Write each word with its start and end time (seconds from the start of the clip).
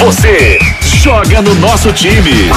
Você 0.00 0.58
joga 0.82 1.42
no 1.42 1.54
nosso 1.56 1.92
time. 1.92 2.48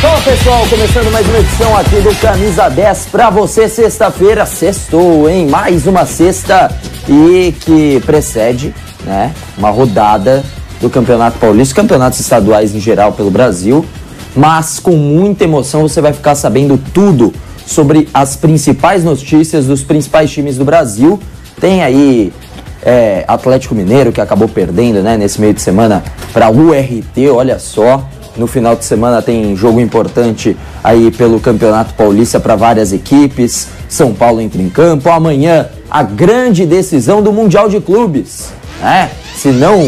Fala 0.00 0.20
pessoal, 0.22 0.66
começando 0.68 1.12
mais 1.12 1.28
uma 1.28 1.38
edição 1.38 1.76
aqui 1.76 2.00
do 2.00 2.12
Camisa 2.16 2.68
10 2.68 3.06
para 3.12 3.30
você, 3.30 3.68
sexta-feira, 3.68 4.44
sextou, 4.44 5.30
hein? 5.30 5.46
Mais 5.46 5.86
uma 5.86 6.04
sexta 6.04 6.68
e 7.08 7.54
que 7.60 8.00
precede, 8.04 8.74
né, 9.04 9.32
uma 9.56 9.70
rodada 9.70 10.42
do 10.80 10.90
Campeonato 10.90 11.38
Paulista, 11.38 11.76
campeonatos 11.76 12.18
estaduais 12.18 12.74
em 12.74 12.80
geral 12.80 13.12
pelo 13.12 13.30
Brasil, 13.30 13.86
mas 14.34 14.80
com 14.80 14.96
muita 14.96 15.44
emoção 15.44 15.82
você 15.82 16.00
vai 16.00 16.12
ficar 16.12 16.34
sabendo 16.34 16.76
tudo 16.92 17.32
sobre 17.70 18.08
as 18.12 18.34
principais 18.34 19.04
notícias 19.04 19.66
dos 19.66 19.84
principais 19.84 20.30
times 20.30 20.56
do 20.56 20.64
Brasil. 20.64 21.20
Tem 21.60 21.84
aí 21.84 22.32
é, 22.82 23.24
Atlético 23.28 23.76
Mineiro 23.76 24.10
que 24.10 24.20
acabou 24.20 24.48
perdendo, 24.48 25.02
né, 25.02 25.16
nesse 25.16 25.40
meio 25.40 25.54
de 25.54 25.62
semana 25.62 26.02
para 26.32 26.50
o 26.50 26.70
URT, 26.70 27.30
olha 27.32 27.58
só. 27.58 28.04
No 28.36 28.46
final 28.46 28.74
de 28.74 28.84
semana 28.84 29.22
tem 29.22 29.54
jogo 29.54 29.80
importante 29.80 30.56
aí 30.82 31.10
pelo 31.10 31.38
Campeonato 31.38 31.94
Paulista 31.94 32.40
para 32.40 32.56
várias 32.56 32.92
equipes. 32.92 33.68
São 33.88 34.14
Paulo 34.14 34.40
entra 34.40 34.60
em 34.60 34.68
campo. 34.68 35.08
Amanhã, 35.10 35.68
a 35.90 36.02
grande 36.02 36.64
decisão 36.64 37.22
do 37.22 37.32
Mundial 37.32 37.68
de 37.68 37.80
Clubes. 37.80 38.52
É, 38.82 39.08
se 39.36 39.48
não 39.48 39.82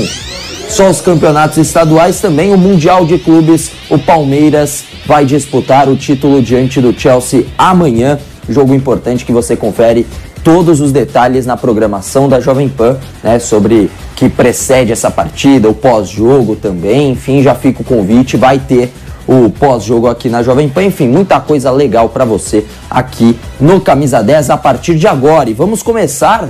só 0.72 0.88
os 0.88 1.02
campeonatos 1.02 1.58
estaduais, 1.58 2.18
também 2.18 2.50
o 2.54 2.56
Mundial 2.56 3.04
de 3.04 3.18
Clubes. 3.18 3.70
O 3.90 3.98
Palmeiras 3.98 4.84
vai 5.04 5.26
disputar 5.26 5.86
o 5.86 5.96
título 5.96 6.40
diante 6.40 6.80
do 6.80 6.98
Chelsea 6.98 7.44
amanhã. 7.58 8.18
Jogo 8.48 8.72
importante 8.72 9.26
que 9.26 9.32
você 9.32 9.54
confere 9.54 10.06
todos 10.42 10.80
os 10.80 10.90
detalhes 10.90 11.44
na 11.44 11.58
programação 11.58 12.26
da 12.26 12.40
Jovem 12.40 12.70
Pan, 12.70 12.96
né, 13.22 13.38
sobre 13.38 13.90
que 14.16 14.30
precede 14.30 14.92
essa 14.92 15.10
partida, 15.10 15.68
o 15.68 15.74
pós-jogo 15.74 16.56
também, 16.56 17.10
enfim, 17.10 17.42
já 17.42 17.54
fica 17.54 17.82
o 17.82 17.84
convite, 17.84 18.38
vai 18.38 18.58
ter 18.58 18.90
o 19.28 19.50
pós-jogo 19.50 20.08
aqui 20.08 20.30
na 20.30 20.42
Jovem 20.42 20.70
Pan, 20.70 20.84
enfim, 20.84 21.06
muita 21.06 21.38
coisa 21.38 21.70
legal 21.70 22.08
para 22.08 22.24
você 22.24 22.64
aqui 22.88 23.38
no 23.60 23.78
Camisa 23.78 24.22
10 24.22 24.48
a 24.48 24.56
partir 24.56 24.94
de 24.96 25.06
agora. 25.06 25.50
E 25.50 25.52
vamos 25.52 25.82
começar 25.82 26.48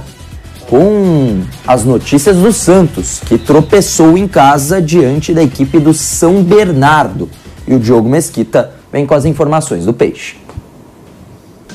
com 0.69 1.41
as 1.67 1.85
notícias 1.85 2.37
do 2.37 2.53
Santos, 2.53 3.21
que 3.21 3.39
tropeçou 3.39 4.17
em 4.17 4.27
casa 4.27 4.81
diante 4.81 5.33
da 5.33 5.43
equipe 5.43 5.79
do 5.79 5.95
São 5.95 6.43
Bernardo. 6.43 7.29
E 7.67 7.75
o 7.75 7.79
Diogo 7.79 8.09
Mesquita 8.09 8.73
vem 8.93 9.07
com 9.07 9.15
as 9.15 9.25
informações 9.25 9.87
do 9.87 9.93
Peixe. 9.93 10.42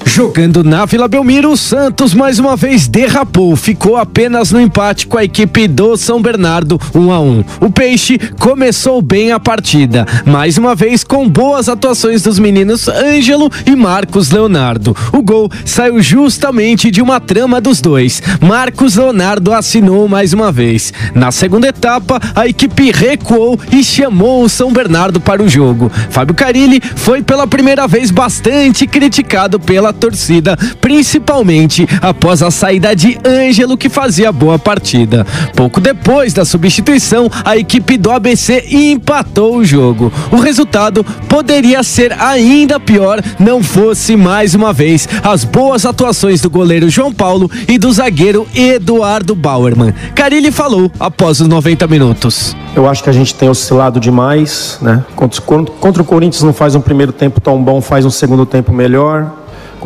Jogando 0.08 0.64
na 0.64 0.86
Vila 0.86 1.06
Belmiro, 1.06 1.52
o 1.52 1.58
Santos 1.58 2.14
mais 2.14 2.40
uma 2.40 2.56
vez 2.56 2.88
derrapou, 2.88 3.58
ficou 3.58 3.98
apenas 3.98 4.52
no 4.52 4.60
empate 4.60 5.06
com 5.06 5.18
a 5.18 5.24
equipe 5.24 5.68
do 5.68 5.98
São 5.98 6.22
Bernardo, 6.22 6.80
1 6.96 7.12
a 7.12 7.20
1. 7.20 7.44
O 7.60 7.70
Peixe 7.70 8.18
começou 8.40 9.02
bem 9.02 9.34
a 9.34 9.40
partida, 9.40 10.08
mais 10.26 10.58
uma 10.58 10.74
vez 10.74 11.04
com 11.04 11.28
boas 11.28 11.68
atuações 11.68 12.24
dos 12.24 12.40
meninos 12.40 12.88
Ângelo 12.88 13.52
e 13.66 13.76
Marcos 13.76 14.32
Leonardo. 14.32 14.96
O 15.12 15.22
gol 15.22 15.52
saiu 15.66 16.02
justamente 16.02 16.90
de 16.90 17.02
uma 17.02 17.20
trama 17.20 17.60
dos 17.60 17.82
dois. 17.82 18.24
Marcos 18.42 18.96
Leonardo 18.96 19.54
assinou 19.54 20.08
mais 20.08 20.32
uma 20.32 20.54
vez. 20.54 20.94
Na 21.14 21.32
segunda 21.32 21.68
etapa, 21.68 22.20
a 22.34 22.48
equipe 22.48 22.92
recuou 22.92 23.60
e 23.72 23.84
chamou 23.84 24.44
o 24.44 24.50
São 24.50 24.72
Bernardo 24.72 25.20
para 25.20 25.44
o 25.44 25.50
jogo. 25.50 25.92
Fábio 26.10 26.34
Carilli 26.34 26.82
foi 26.96 27.22
pela 27.22 27.46
primeira 27.46 27.86
vez 27.88 28.10
bastante 28.10 28.88
criticado 28.88 29.60
pela 29.60 29.97
torcida, 29.98 30.56
principalmente 30.80 31.88
após 32.02 32.42
a 32.42 32.50
saída 32.50 32.96
de 32.96 33.18
Ângelo, 33.26 33.78
que 33.78 33.90
fazia 33.90 34.32
boa 34.32 34.58
partida. 34.58 35.26
Pouco 35.56 35.82
depois 35.82 36.34
da 36.34 36.46
substituição, 36.46 37.30
a 37.44 37.58
equipe 37.58 37.98
do 37.98 38.12
ABC 38.12 38.66
empatou 38.72 39.58
o 39.58 39.66
jogo. 39.66 40.12
O 40.32 40.38
resultado 40.38 41.04
poderia 41.28 41.84
ser 41.84 42.14
ainda 42.14 42.80
pior 42.80 43.22
não 43.40 43.62
fosse 43.62 44.16
mais 44.16 44.56
uma 44.56 44.72
vez 44.72 45.08
as 45.24 45.44
boas 45.44 45.86
atuações 45.86 46.42
do 46.42 46.50
goleiro 46.50 46.90
João 46.90 47.14
Paulo 47.14 47.50
e 47.68 47.78
do 47.78 47.92
zagueiro 47.92 48.48
Eduardo 48.56 49.36
Bauerman. 49.36 49.94
Carilli 50.16 50.52
falou 50.52 50.92
após 51.00 51.40
os 51.40 51.48
90 51.48 51.88
minutos. 51.88 52.56
Eu 52.76 52.88
acho 52.88 53.04
que 53.04 53.10
a 53.10 53.14
gente 53.14 53.34
tem 53.34 53.50
oscilado 53.50 54.00
demais, 54.00 54.78
né? 54.82 55.04
Contra, 55.16 55.42
contra 55.80 56.02
o 56.02 56.06
Corinthians 56.06 56.44
não 56.44 56.54
faz 56.54 56.76
um 56.76 56.82
primeiro 56.82 57.12
tempo 57.12 57.42
tão 57.42 57.62
bom, 57.62 57.82
faz 57.82 58.06
um 58.06 58.10
segundo 58.10 58.46
tempo 58.46 58.72
melhor. 58.72 59.32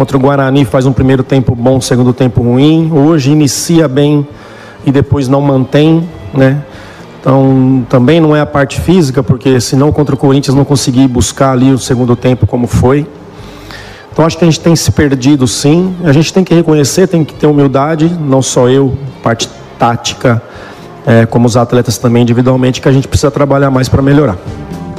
Contra 0.02 0.18
o 0.18 0.20
Guarani 0.20 0.66
faz 0.66 0.88
um 0.88 0.92
primeiro 0.92 1.22
tempo 1.22 1.54
bom, 1.54 1.80
segundo 1.80 2.12
tempo 2.12 2.42
ruim. 2.42 2.92
Hoje 2.92 3.30
inicia 3.30 3.88
bem 3.88 4.28
e 4.84 4.92
depois 4.92 5.28
não 5.28 5.40
mantém, 5.42 6.10
né? 6.34 6.64
Então, 7.20 7.86
também 7.88 8.20
não 8.20 8.36
é 8.36 8.42
a 8.42 8.46
parte 8.48 8.82
física, 8.82 9.22
porque 9.22 9.62
senão 9.62 9.92
contra 9.92 10.16
o 10.16 10.18
Corinthians 10.18 10.56
não 10.56 10.66
consegui 10.66 11.08
buscar 11.08 11.52
ali 11.52 11.72
o 11.72 11.78
segundo 11.78 12.16
tempo 12.16 12.48
como 12.48 12.66
foi. 12.66 13.06
Então, 14.12 14.26
acho 14.26 14.40
que 14.40 14.44
a 14.44 14.48
gente 14.48 14.60
tem 14.60 14.76
se 14.76 14.92
perdido 14.92 15.48
sim. 15.48 15.96
A 16.04 16.12
gente 16.12 16.34
tem 16.34 16.44
que 16.44 16.56
reconhecer, 16.56 17.06
tem 17.06 17.24
que 17.24 17.36
ter 17.36 17.46
humildade, 17.46 18.12
não 18.20 18.42
só 18.42 18.68
eu, 18.70 18.98
parte 19.22 19.48
tática, 19.78 20.42
é, 21.06 21.28
como 21.28 21.46
os 21.46 21.56
atletas 21.56 22.00
também 22.00 22.24
individualmente, 22.24 22.82
que 22.82 22.90
a 22.90 22.92
gente 22.92 23.08
precisa 23.08 23.30
trabalhar 23.30 23.70
mais 23.70 23.88
para 23.88 24.02
melhorar. 24.02 24.36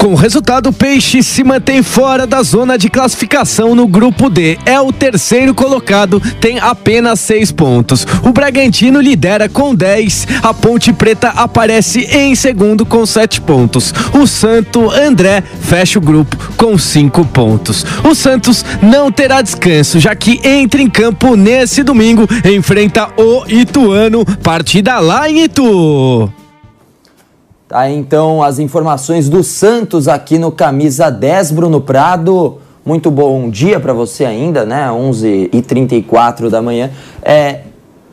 Com 0.03 0.15
o 0.15 0.17
resultado, 0.17 0.71
o 0.71 0.73
Peixe 0.73 1.23
se 1.23 1.45
mantém 1.45 1.81
fora 1.81 2.27
da 2.27 2.43
zona 2.43 2.77
de 2.77 2.91
classificação 2.91 3.73
no 3.73 3.87
grupo 3.87 4.29
D. 4.29 4.59
É 4.67 4.81
o 4.81 4.93
terceiro 4.93 5.55
colocado, 5.55 6.21
tem 6.41 6.59
apenas 6.59 7.21
seis 7.21 7.53
pontos. 7.53 8.05
O 8.25 8.33
Bragantino 8.33 9.01
lidera 9.01 9.49
com 9.49 9.73
10. 9.73 10.27
A 10.43 10.53
Ponte 10.53 10.93
Preta 10.93 11.29
aparece 11.29 12.01
em 12.11 12.35
segundo 12.35 12.85
com 12.85 13.07
sete 13.07 13.41
pontos. 13.41 13.95
O 14.13 14.27
Santo 14.27 14.91
André 14.91 15.41
fecha 15.61 16.01
o 16.01 16.03
grupo 16.03 16.37
com 16.57 16.77
cinco 16.77 17.25
pontos. 17.25 17.87
O 18.03 18.13
Santos 18.13 18.65
não 18.83 19.13
terá 19.13 19.41
descanso, 19.41 20.01
já 20.01 20.17
que 20.17 20.41
entra 20.43 20.83
em 20.83 20.91
campo 20.91 21.37
nesse 21.37 21.85
domingo, 21.85 22.27
enfrenta 22.45 23.09
o 23.17 23.45
Ituano. 23.47 24.25
Partida 24.43 24.99
lá 24.99 25.31
em 25.31 25.45
Itu. 25.45 26.42
Tá, 27.73 27.91
então 27.91 28.43
as 28.43 28.59
informações 28.59 29.31
do 29.31 29.43
Santos 29.43 30.07
aqui 30.07 30.37
no 30.37 30.53
Camisa 30.53 31.09
10, 31.09 31.53
Bruno 31.53 31.81
Prado. 31.81 32.59
Muito 32.85 33.11
bom 33.11 33.49
dia 33.49 33.81
para 33.81 33.95
você 33.95 34.27
ainda, 34.27 34.67
né? 34.67 34.89
11h34 34.89 36.51
da 36.51 36.61
manhã. 36.61 36.91
É, 37.23 37.61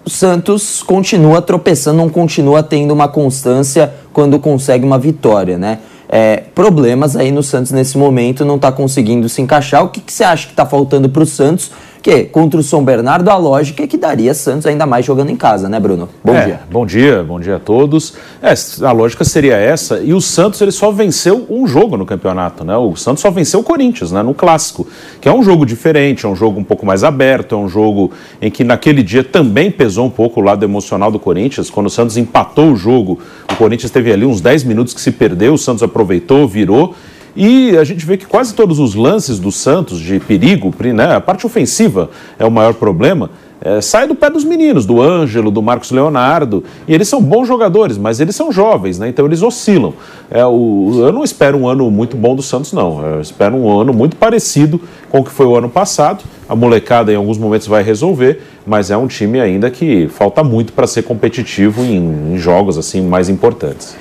o 0.06 0.09
Santos 0.09 0.81
continua 0.81 1.42
tropeçando, 1.42 1.98
não 1.98 2.08
continua 2.08 2.64
tendo 2.64 2.94
uma 2.94 3.09
constância 3.09 3.94
quando 4.14 4.40
consegue 4.40 4.86
uma 4.86 4.98
vitória, 4.98 5.58
né? 5.58 5.80
É, 6.08 6.38
problemas 6.56 7.18
aí 7.18 7.30
no 7.30 7.44
Santos 7.44 7.74
nesse 7.74 7.98
momento, 7.98 8.46
não 8.46 8.56
está 8.56 8.72
conseguindo 8.72 9.28
se 9.28 9.42
encaixar. 9.42 9.84
O 9.84 9.90
que, 9.90 10.00
que 10.00 10.14
você 10.14 10.24
acha 10.24 10.46
que 10.46 10.53
está 10.53 10.66
faltando 10.66 11.09
para 11.09 11.24
o 11.24 11.25
Santos 11.25 11.69
que 12.02 12.24
contra 12.26 12.60
o 12.60 12.64
São 12.64 12.84
Bernardo 12.84 13.30
a 13.30 13.36
lógica 13.36 13.84
é 13.84 13.88
que 13.88 13.98
daria 13.98 14.34
Santos 14.34 14.66
ainda 14.66 14.86
mais 14.86 15.06
jogando 15.06 15.30
em 15.30 15.36
casa, 15.36 15.68
né, 15.68 15.80
Bruno? 15.80 16.10
Bom 16.24 16.34
é, 16.34 16.46
dia. 16.46 16.60
Bom 16.72 16.86
dia, 16.86 17.24
bom 17.24 17.40
dia 17.40 17.57
a 17.57 17.60
todos. 17.60 18.13
É, 18.42 18.54
a 18.86 18.92
lógica 18.92 19.24
seria 19.24 19.56
essa. 19.56 20.00
E 20.00 20.13
o 20.13 20.22
Santos 20.22 20.62
ele 20.62 20.72
só 20.72 20.92
venceu 20.92 21.46
um 21.50 21.68
jogo 21.68 21.98
no 21.98 22.06
campeonato, 22.06 22.63
né? 22.63 22.78
O 22.78 22.96
Santos 22.96 23.22
só 23.22 23.30
venceu 23.30 23.60
o 23.60 23.63
Corinthians, 23.63 24.12
né? 24.12 24.24
No 24.24 24.34
clássico, 24.34 24.88
que 25.19 25.28
é 25.28 25.34
um 25.34 25.44
jogo 25.44 25.66
diferente, 25.66 26.25
é 26.25 26.30
um 26.30 26.36
jogo 26.36 26.60
um 26.60 26.63
pouco 26.63 26.86
mais 26.86 27.04
aberto, 27.04 27.56
é 27.56 27.57
um 27.57 27.68
jogo 27.68 28.12
em 28.42 28.50
que 28.50 28.63
naquele 28.63 29.04
dia 29.04 29.24
também 29.24 29.69
pesou 29.69 30.06
um 30.06 30.10
pouco 30.10 30.40
o 30.40 30.44
lado 30.44 30.63
emocional 30.63 31.12
do 31.12 31.19
Corinthians. 31.19 31.69
Quando 31.69 31.88
o 31.88 31.90
Santos 31.90 32.18
empatou 32.18 32.72
o 32.72 32.75
jogo, 32.75 33.19
o 33.51 33.56
Corinthians 33.56 33.92
teve 33.92 34.12
ali 34.12 34.25
uns 34.25 34.40
10 34.42 34.63
minutos 34.63 34.94
que 34.94 35.01
se 35.01 35.12
perdeu, 35.12 35.54
o 35.54 35.57
Santos 35.57 35.84
aproveitou, 35.84 36.48
virou. 36.48 36.96
E 37.36 37.78
a 37.78 37.84
gente 37.84 38.06
vê 38.06 38.18
que 38.18 38.26
quase 38.26 38.54
todos 38.54 38.80
os 38.80 38.96
lances 38.96 39.40
do 39.40 39.52
Santos 39.52 40.00
de 40.00 40.20
perigo, 40.20 40.74
né, 40.94 41.16
a 41.16 41.22
parte 41.22 41.46
ofensiva 41.46 42.10
é 42.38 42.46
o 42.46 42.52
maior 42.52 42.74
problema, 42.74 43.30
é, 43.62 43.81
sai 43.81 44.08
do 44.08 44.16
pé 44.16 44.30
dos 44.30 44.46
meninos, 44.46 44.86
do 44.86 45.02
Ângelo, 45.02 45.52
do 45.52 45.62
Marcos 45.62 45.92
Leonardo, 45.92 46.64
e 46.88 46.94
eles 46.94 47.10
são 47.10 47.22
bons 47.22 47.46
jogadores, 47.48 47.98
mas 47.98 48.20
eles 48.22 48.36
são 48.36 48.52
jovens, 48.52 48.98
né? 48.98 49.10
então 49.10 49.26
eles 49.26 49.42
oscilam. 49.42 49.94
É, 50.31 50.46
o, 50.46 50.92
eu 51.00 51.12
não 51.12 51.24
espero 51.24 51.58
um 51.58 51.68
ano 51.68 51.92
muito 51.92 52.16
bom 52.16 52.36
do 52.36 52.42
Santos, 52.42 52.72
não. 52.72 53.06
Eu 53.06 53.22
espero 53.22 53.56
um 53.56 53.80
ano 53.80 53.94
muito 53.94 54.16
parecido 54.16 54.80
com 55.10 55.20
o 55.20 55.24
que 55.24 55.32
foi 55.32 55.46
o 55.46 55.56
ano 55.56 55.70
passado. 55.70 56.24
A 56.48 56.56
molecada 56.56 57.12
em 57.12 57.16
alguns 57.16 57.38
momentos 57.38 57.68
vai 57.68 57.84
resolver, 57.84 58.42
mas 58.66 58.92
é 58.92 58.98
um 58.98 59.08
time 59.08 59.40
ainda 59.42 59.70
que 59.70 60.08
falta 60.08 60.44
muito 60.44 60.72
para 60.72 60.88
ser 60.88 61.04
competitivo 61.04 61.84
em, 61.84 62.34
em 62.34 62.38
jogos 62.38 62.78
assim 62.78 63.02
mais 63.02 63.28
importantes. 63.28 63.96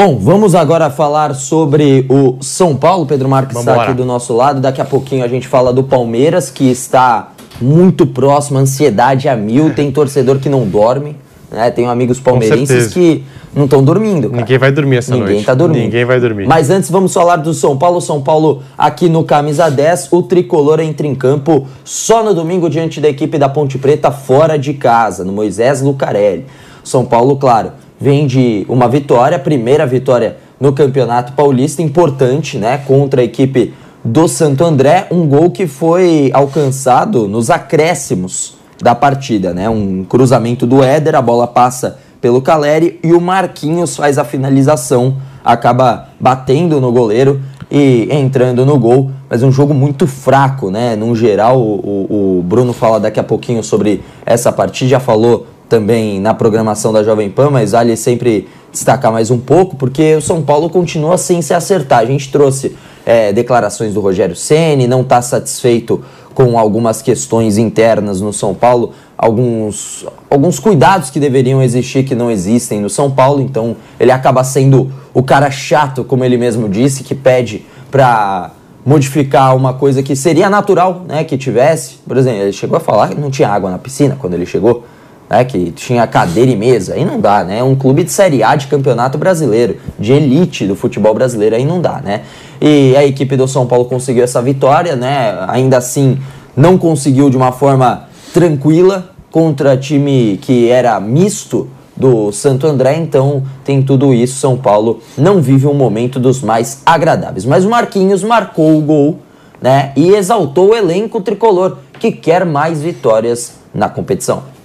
Bom, 0.00 0.16
vamos 0.16 0.54
agora 0.54 0.90
falar 0.90 1.34
sobre 1.34 2.06
o 2.08 2.36
São 2.40 2.76
Paulo. 2.76 3.04
Pedro 3.04 3.28
Marques 3.28 3.58
está 3.58 3.82
aqui 3.82 3.94
do 3.94 4.04
nosso 4.04 4.32
lado. 4.32 4.60
Daqui 4.60 4.80
a 4.80 4.84
pouquinho 4.84 5.24
a 5.24 5.28
gente 5.28 5.48
fala 5.48 5.72
do 5.72 5.82
Palmeiras, 5.82 6.50
que 6.50 6.70
está 6.70 7.32
muito 7.60 8.06
próximo, 8.06 8.60
ansiedade 8.60 9.28
a 9.28 9.34
mil. 9.34 9.74
Tem 9.74 9.90
torcedor 9.90 10.38
que 10.38 10.48
não 10.48 10.64
dorme. 10.68 11.16
Né? 11.50 11.72
Tenho 11.72 11.90
amigos 11.90 12.20
palmeirenses 12.20 12.94
que 12.94 13.24
não 13.52 13.64
estão 13.64 13.82
dormindo. 13.82 14.30
Cara. 14.30 14.42
Ninguém 14.42 14.58
vai 14.58 14.70
dormir 14.70 14.96
essa 14.98 15.10
Ninguém 15.10 15.20
noite. 15.20 15.32
Ninguém 15.32 15.44
tá 15.44 15.54
dormindo. 15.54 15.82
Ninguém 15.82 16.04
vai 16.04 16.20
dormir. 16.20 16.46
Mas 16.46 16.70
antes 16.70 16.88
vamos 16.92 17.12
falar 17.12 17.34
do 17.34 17.52
São 17.52 17.76
Paulo. 17.76 18.00
São 18.00 18.22
Paulo 18.22 18.62
aqui 18.78 19.08
no 19.08 19.24
Camisa 19.24 19.68
10. 19.68 20.12
O 20.12 20.22
tricolor 20.22 20.78
entra 20.78 21.08
em 21.08 21.14
campo 21.16 21.66
só 21.82 22.22
no 22.22 22.32
domingo 22.32 22.70
diante 22.70 23.00
da 23.00 23.08
equipe 23.08 23.36
da 23.36 23.48
Ponte 23.48 23.76
Preta 23.78 24.12
fora 24.12 24.56
de 24.56 24.74
casa, 24.74 25.24
no 25.24 25.32
Moisés 25.32 25.82
Lucarelli. 25.82 26.46
São 26.84 27.04
Paulo, 27.04 27.36
claro, 27.36 27.72
vem 28.00 28.26
de 28.26 28.64
uma 28.68 28.88
vitória, 28.88 29.38
primeira 29.38 29.86
vitória 29.86 30.36
no 30.60 30.72
Campeonato 30.72 31.32
Paulista, 31.32 31.82
importante, 31.82 32.58
né, 32.58 32.78
contra 32.86 33.20
a 33.20 33.24
equipe 33.24 33.74
do 34.04 34.28
Santo 34.28 34.64
André, 34.64 35.06
um 35.10 35.26
gol 35.26 35.50
que 35.50 35.66
foi 35.66 36.30
alcançado 36.32 37.28
nos 37.28 37.50
acréscimos 37.50 38.56
da 38.80 38.94
partida, 38.94 39.52
né? 39.52 39.68
Um 39.68 40.04
cruzamento 40.04 40.66
do 40.66 40.82
Éder, 40.82 41.16
a 41.16 41.22
bola 41.22 41.46
passa 41.46 41.98
pelo 42.20 42.40
Caleri 42.40 42.98
e 43.02 43.12
o 43.12 43.20
Marquinhos 43.20 43.96
faz 43.96 44.18
a 44.18 44.24
finalização, 44.24 45.16
acaba 45.44 46.08
batendo 46.18 46.80
no 46.80 46.92
goleiro 46.92 47.40
e 47.70 48.08
entrando 48.10 48.64
no 48.64 48.78
gol, 48.78 49.10
mas 49.28 49.42
um 49.42 49.52
jogo 49.52 49.74
muito 49.74 50.06
fraco, 50.06 50.70
né? 50.70 50.96
No 50.96 51.14
geral, 51.14 51.60
o, 51.60 52.38
o 52.38 52.42
Bruno 52.42 52.72
fala 52.72 52.98
daqui 52.98 53.20
a 53.20 53.24
pouquinho 53.24 53.62
sobre 53.62 54.02
essa 54.24 54.50
partida, 54.52 54.90
já 54.90 55.00
falou 55.00 55.46
também 55.68 56.20
na 56.20 56.32
programação 56.32 56.92
da 56.92 57.02
Jovem 57.02 57.30
Pan, 57.30 57.50
mas 57.50 57.72
vale 57.72 57.96
sempre 57.96 58.48
destacar 58.72 59.12
mais 59.12 59.30
um 59.30 59.38
pouco, 59.38 59.76
porque 59.76 60.14
o 60.16 60.22
São 60.22 60.42
Paulo 60.42 60.70
continua 60.70 61.18
sem 61.18 61.42
se 61.42 61.52
acertar. 61.52 62.00
A 62.00 62.06
gente 62.06 62.30
trouxe 62.30 62.74
é, 63.04 63.32
declarações 63.32 63.94
do 63.94 64.00
Rogério 64.00 64.34
Ceni, 64.34 64.86
não 64.86 65.02
está 65.02 65.20
satisfeito 65.20 66.02
com 66.34 66.58
algumas 66.58 67.02
questões 67.02 67.58
internas 67.58 68.20
no 68.20 68.32
São 68.32 68.54
Paulo, 68.54 68.92
alguns, 69.16 70.06
alguns 70.30 70.60
cuidados 70.60 71.10
que 71.10 71.18
deveriam 71.18 71.60
existir 71.60 72.04
que 72.04 72.14
não 72.14 72.30
existem 72.30 72.80
no 72.80 72.88
São 72.88 73.10
Paulo, 73.10 73.40
então 73.40 73.76
ele 73.98 74.12
acaba 74.12 74.44
sendo 74.44 74.92
o 75.12 75.22
cara 75.22 75.50
chato, 75.50 76.04
como 76.04 76.24
ele 76.24 76.38
mesmo 76.38 76.68
disse, 76.68 77.02
que 77.02 77.14
pede 77.14 77.66
para 77.90 78.52
modificar 78.86 79.56
uma 79.56 79.74
coisa 79.74 80.02
que 80.02 80.14
seria 80.14 80.48
natural, 80.48 81.02
né, 81.06 81.24
que 81.24 81.36
tivesse. 81.36 81.96
Por 82.06 82.16
exemplo, 82.16 82.40
ele 82.42 82.52
chegou 82.52 82.76
a 82.76 82.80
falar 82.80 83.08
que 83.08 83.20
não 83.20 83.30
tinha 83.30 83.48
água 83.48 83.70
na 83.70 83.78
piscina 83.78 84.16
quando 84.18 84.34
ele 84.34 84.46
chegou 84.46 84.84
né, 85.28 85.44
que 85.44 85.70
tinha 85.72 86.06
cadeira 86.06 86.50
e 86.50 86.56
mesa, 86.56 86.94
aí 86.94 87.04
não 87.04 87.20
dá, 87.20 87.44
né? 87.44 87.62
Um 87.62 87.74
clube 87.74 88.02
de 88.02 88.10
Série 88.10 88.42
A 88.42 88.56
de 88.56 88.66
campeonato 88.66 89.18
brasileiro, 89.18 89.76
de 89.98 90.12
elite 90.12 90.66
do 90.66 90.74
futebol 90.74 91.12
brasileiro, 91.12 91.54
aí 91.54 91.64
não 91.64 91.80
dá, 91.80 92.00
né? 92.00 92.22
E 92.60 92.96
a 92.96 93.04
equipe 93.04 93.36
do 93.36 93.46
São 93.46 93.66
Paulo 93.66 93.84
conseguiu 93.84 94.24
essa 94.24 94.40
vitória, 94.40 94.96
né? 94.96 95.44
Ainda 95.48 95.76
assim, 95.76 96.18
não 96.56 96.78
conseguiu 96.78 97.28
de 97.28 97.36
uma 97.36 97.52
forma 97.52 98.08
tranquila 98.32 99.10
contra 99.30 99.76
time 99.76 100.38
que 100.40 100.70
era 100.70 100.98
misto 100.98 101.68
do 101.94 102.30
Santo 102.32 102.66
André, 102.66 102.96
então 102.96 103.42
tem 103.64 103.82
tudo 103.82 104.14
isso. 104.14 104.38
São 104.38 104.56
Paulo 104.56 105.00
não 105.16 105.42
vive 105.42 105.66
um 105.66 105.74
momento 105.74 106.18
dos 106.18 106.40
mais 106.40 106.80
agradáveis. 106.86 107.44
Mas 107.44 107.64
o 107.64 107.70
Marquinhos 107.70 108.22
marcou 108.22 108.78
o 108.78 108.80
gol, 108.80 109.18
né? 109.60 109.92
E 109.96 110.14
exaltou 110.14 110.70
o 110.70 110.74
elenco 110.74 111.20
tricolor, 111.20 111.78
que 111.98 112.12
quer 112.12 112.46
mais 112.46 112.80
vitórias 112.80 113.54
na 113.74 113.88
competição. 113.88 114.57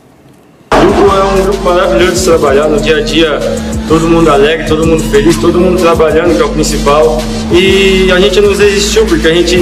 O 0.83 0.85
grupo 0.85 1.15
é 1.15 1.23
um 1.23 1.43
grupo 1.43 1.63
maravilhoso 1.63 2.15
de 2.15 2.23
trabalhar 2.25 2.67
no 2.67 2.77
dia 2.77 2.97
a 2.97 3.01
dia, 3.01 3.39
todo 3.87 4.05
mundo 4.05 4.29
alegre, 4.29 4.67
todo 4.67 4.85
mundo 4.85 5.01
feliz, 5.03 5.37
todo 5.37 5.57
mundo 5.57 5.79
trabalhando, 5.79 6.35
que 6.35 6.41
é 6.41 6.45
o 6.45 6.49
principal. 6.49 7.21
E 7.53 8.11
a 8.11 8.19
gente 8.19 8.41
não 8.41 8.51
desistiu, 8.53 9.05
porque 9.05 9.27
a 9.27 9.33
gente, 9.33 9.55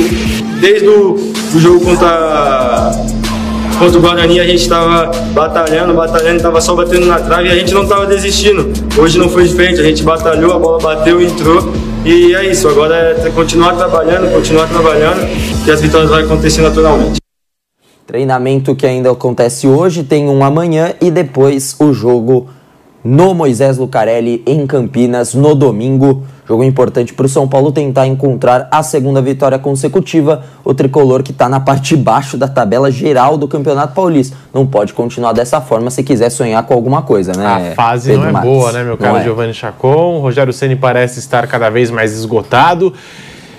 desde 0.60 0.88
o 0.88 1.32
do 1.54 1.60
jogo 1.60 1.80
contra, 1.86 2.92
contra 3.78 4.00
o 4.00 4.02
Guarani, 4.02 4.40
a 4.40 4.46
gente 4.46 4.64
estava 4.64 5.12
batalhando, 5.34 5.94
batalhando, 5.94 6.38
estava 6.38 6.60
só 6.60 6.74
batendo 6.74 7.06
na 7.06 7.20
trave 7.20 7.50
e 7.50 7.52
a 7.52 7.56
gente 7.56 7.74
não 7.74 7.84
estava 7.84 8.08
desistindo. 8.08 8.72
Hoje 8.98 9.20
não 9.20 9.30
foi 9.30 9.44
diferente, 9.44 9.80
a 9.80 9.84
gente 9.84 10.02
batalhou, 10.02 10.54
a 10.54 10.60
bola 10.60 10.80
bateu 10.80 11.22
entrou. 11.22 11.72
E 12.04 12.34
é 12.34 12.50
isso, 12.50 12.68
agora 12.68 12.96
é 13.24 13.30
continuar 13.30 13.74
trabalhando, 13.74 14.32
continuar 14.34 14.68
trabalhando, 14.68 15.28
que 15.64 15.70
as 15.70 15.82
vitórias 15.82 16.10
vão 16.10 16.20
acontecer 16.20 16.62
naturalmente. 16.62 17.21
Treinamento 18.12 18.76
que 18.76 18.86
ainda 18.86 19.10
acontece 19.10 19.66
hoje, 19.66 20.04
tem 20.04 20.28
um 20.28 20.44
amanhã 20.44 20.94
e 21.00 21.10
depois 21.10 21.78
o 21.80 21.94
jogo 21.94 22.50
no 23.02 23.34
Moisés 23.34 23.78
Lucarelli 23.78 24.44
em 24.46 24.68
Campinas 24.68 25.34
no 25.34 25.56
domingo. 25.56 26.22
Jogo 26.46 26.62
importante 26.62 27.14
para 27.14 27.26
o 27.26 27.30
São 27.30 27.48
Paulo 27.48 27.72
tentar 27.72 28.08
encontrar 28.08 28.68
a 28.70 28.84
segunda 28.84 29.22
vitória 29.22 29.58
consecutiva. 29.58 30.44
O 30.62 30.74
tricolor 30.74 31.24
que 31.24 31.32
está 31.32 31.48
na 31.48 31.62
parte 31.62 31.96
de 31.96 32.04
baixo 32.04 32.36
da 32.36 32.50
tabela 32.50 32.92
geral 32.92 33.38
do 33.38 33.48
Campeonato 33.48 33.94
Paulista. 33.94 34.36
Não 34.54 34.68
pode 34.68 34.92
continuar 34.92 35.32
dessa 35.32 35.62
forma 35.62 35.90
se 35.90 36.04
quiser 36.04 36.30
sonhar 36.32 36.62
com 36.64 36.74
alguma 36.74 37.04
coisa, 37.04 37.32
né? 37.32 37.46
A 37.72 37.76
fase 37.76 38.10
Pedro 38.10 38.24
não 38.24 38.30
é 38.30 38.32
Marques. 38.34 38.52
boa, 38.52 38.72
né, 38.74 38.84
meu 38.84 38.98
caro 38.98 39.20
é. 39.20 39.24
Giovanni 39.24 39.54
Chacon? 39.54 40.18
O 40.18 40.20
Rogério 40.20 40.52
Ceni 40.52 40.76
parece 40.76 41.18
estar 41.20 41.48
cada 41.48 41.70
vez 41.70 41.90
mais 41.90 42.12
esgotado. 42.12 42.94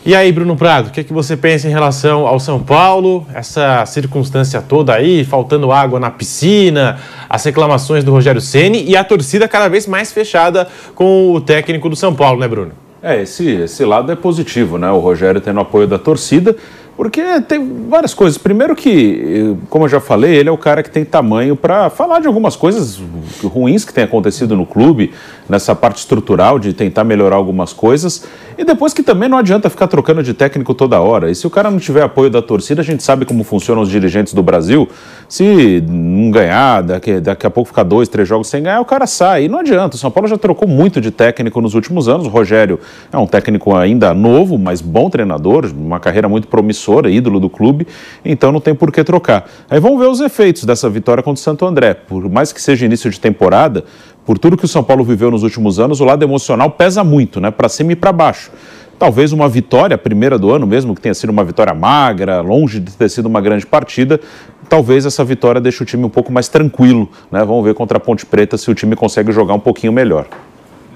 E 0.05 0.17
aí, 0.17 0.33
Bruno 0.33 0.57
Prado, 0.57 0.89
o 0.89 0.91
que, 0.91 0.99
é 0.99 1.05
que 1.05 1.13
você 1.13 1.37
pensa 1.37 1.69
em 1.69 1.71
relação 1.71 2.27
ao 2.27 2.41
São 2.41 2.61
Paulo? 2.61 3.25
Essa 3.33 3.87
circunstância 3.87 4.61
toda 4.61 4.93
aí, 4.93 5.25
faltando 5.25 5.71
água 5.71 6.01
na 6.01 6.11
piscina, 6.11 6.99
as 7.31 7.45
reclamações 7.45 8.03
do 8.03 8.11
Rogério 8.11 8.41
Ceni 8.41 8.83
e 8.83 8.97
a 8.97 9.05
torcida 9.05 9.47
cada 9.47 9.69
vez 9.69 9.87
mais 9.87 10.11
fechada 10.11 10.67
com 10.97 11.31
o 11.31 11.41
técnico 11.41 11.89
do 11.89 11.95
São 11.95 12.13
Paulo, 12.13 12.41
né, 12.41 12.49
Bruno? 12.49 12.73
É, 13.01 13.23
esse, 13.23 13.49
esse 13.49 13.85
lado 13.85 14.11
é 14.11 14.17
positivo, 14.17 14.77
né? 14.77 14.91
O 14.91 14.99
Rogério 14.99 15.41
tendo 15.41 15.61
apoio 15.61 15.87
da 15.87 16.01
torcida 16.01 16.57
porque 16.97 17.41
tem 17.41 17.89
várias 17.89 18.13
coisas. 18.13 18.37
Primeiro 18.37 18.77
que, 18.77 19.57
como 19.71 19.87
eu 19.87 19.89
já 19.89 20.01
falei, 20.01 20.35
ele 20.35 20.49
é 20.49 20.53
o 20.53 20.59
cara 20.59 20.83
que 20.83 20.91
tem 20.91 21.05
tamanho 21.05 21.57
para 21.57 21.89
falar 21.89 22.21
de 22.21 22.27
algumas 22.27 22.55
coisas 22.55 23.01
ruins 23.43 23.85
que 23.85 23.95
tem 23.95 24.05
acontecido 24.05 24.55
no 24.55 24.67
clube, 24.67 25.13
nessa 25.49 25.75
parte 25.75 25.99
estrutural 25.99 26.59
de 26.59 26.73
tentar 26.73 27.05
melhorar 27.05 27.37
algumas 27.37 27.73
coisas. 27.73 28.25
E 28.59 28.65
depois 28.65 28.93
que 28.93 29.03
também 29.03 29.29
não 29.29 29.39
adianta 29.39 29.71
ficar 29.71 29.87
trocando 29.87 30.23
de 30.23 30.35
técnico 30.35 30.75
toda 30.75 31.01
hora. 31.01 31.31
E 31.31 31.35
se 31.35 31.47
o 31.47 31.51
cara 31.51 31.71
não 31.71 31.79
tiver 31.79 32.03
apoio 32.03 32.29
da 32.29 32.43
torcida, 32.43 32.83
a 32.83 32.85
gente 32.85 33.03
sabe 33.03 33.25
como 33.25 33.43
funcionam 33.43 33.83
os 33.83 33.89
dirigentes 33.89 34.35
do 34.35 34.43
Brasil. 34.43 34.87
Se 35.27 35.83
não 35.89 36.31
ganhar, 36.31 36.83
daqui, 36.83 37.21
daqui 37.21 37.47
a 37.47 37.51
pouco 37.51 37.69
ficar 37.69 37.85
dois, 37.85 38.09
três 38.09 38.29
jogos 38.29 38.49
sem 38.49 38.63
ganhar, 38.63 38.81
o 38.81 38.85
cara 38.85 39.07
sai. 39.07 39.45
E 39.45 39.49
não 39.49 39.61
adianta. 39.61 39.97
O 39.97 39.99
São 39.99 40.11
Paulo 40.11 40.29
já 40.29 40.37
trocou 40.37 40.69
muito 40.69 41.01
de 41.01 41.11
técnico 41.11 41.61
nos 41.63 41.75
últimos 41.75 42.07
anos. 42.07 42.27
O 42.27 42.31
Rogério 42.31 42.79
é 43.11 43.17
um 43.17 43.27
técnico 43.27 43.75
ainda 43.75 44.13
novo, 44.13 44.59
mas 44.59 44.83
bom 44.83 45.09
treinador, 45.09 45.71
uma 45.75 45.99
carreira 45.99 46.29
muito 46.29 46.47
promissora 46.47 46.82
promissora, 46.83 47.11
ídolo 47.11 47.39
do 47.39 47.49
clube, 47.49 47.87
então 48.25 48.51
não 48.51 48.61
tem 48.61 48.75
por 48.75 48.91
que 48.91 49.05
trocar. 49.05 49.49
Aí 49.71 49.79
vamos 49.79 50.01
ver 50.01 50.09
os 50.09 50.21
efeitos 50.21 50.65
dessa 50.65 50.89
vitória 50.91 51.23
contra 51.23 51.41
o 51.41 51.43
Santo 51.43 51.65
André. 51.65 51.95
Por 51.95 52.29
mais 52.29 52.53
que 52.53 52.61
seja 52.61 52.85
início 52.85 53.11
de 53.11 53.21
temporada, 53.21 53.85
por 54.27 54.39
tudo 54.39 54.57
que 54.57 54.65
o 54.65 54.69
São 54.69 54.83
Paulo 54.83 55.05
viveu 55.05 55.31
nos 55.31 55.43
últimos 55.43 55.79
anos, 55.79 56.01
o 56.01 56.05
lado 56.05 56.23
emocional 56.23 56.71
pesa 56.71 57.05
muito, 57.05 57.41
né? 57.41 57.51
Para 57.51 57.69
cima 57.69 57.93
e 57.93 57.97
para 57.97 58.13
baixo. 58.13 58.51
Talvez 58.99 59.33
uma 59.33 59.49
vitória, 59.49 59.95
a 59.97 59.99
primeira 59.99 60.39
do 60.39 60.53
ano, 60.53 60.67
mesmo 60.67 60.95
que 60.95 61.01
tenha 61.01 61.15
sido 61.15 61.31
uma 61.31 61.43
vitória 61.43 61.75
magra, 61.75 62.41
longe 62.41 62.79
de 62.79 62.93
ter 62.93 63.09
sido 63.09 63.27
uma 63.27 63.41
grande 63.41 63.67
partida, 63.67 64.21
talvez 64.69 65.05
essa 65.05 65.25
vitória 65.25 65.61
deixe 65.61 65.83
o 65.83 65.87
time 65.87 66.05
um 66.05 66.09
pouco 66.09 66.33
mais 66.33 66.49
tranquilo. 66.49 67.09
Né? 67.31 67.45
Vamos 67.45 67.65
ver 67.65 67.75
contra 67.75 67.99
a 67.99 68.01
Ponte 68.01 68.25
Preta 68.25 68.57
se 68.57 68.71
o 68.71 68.75
time 68.75 68.95
consegue 68.95 69.33
jogar 69.33 69.55
um 69.55 69.61
pouquinho 69.61 69.93
melhor. 69.93 70.27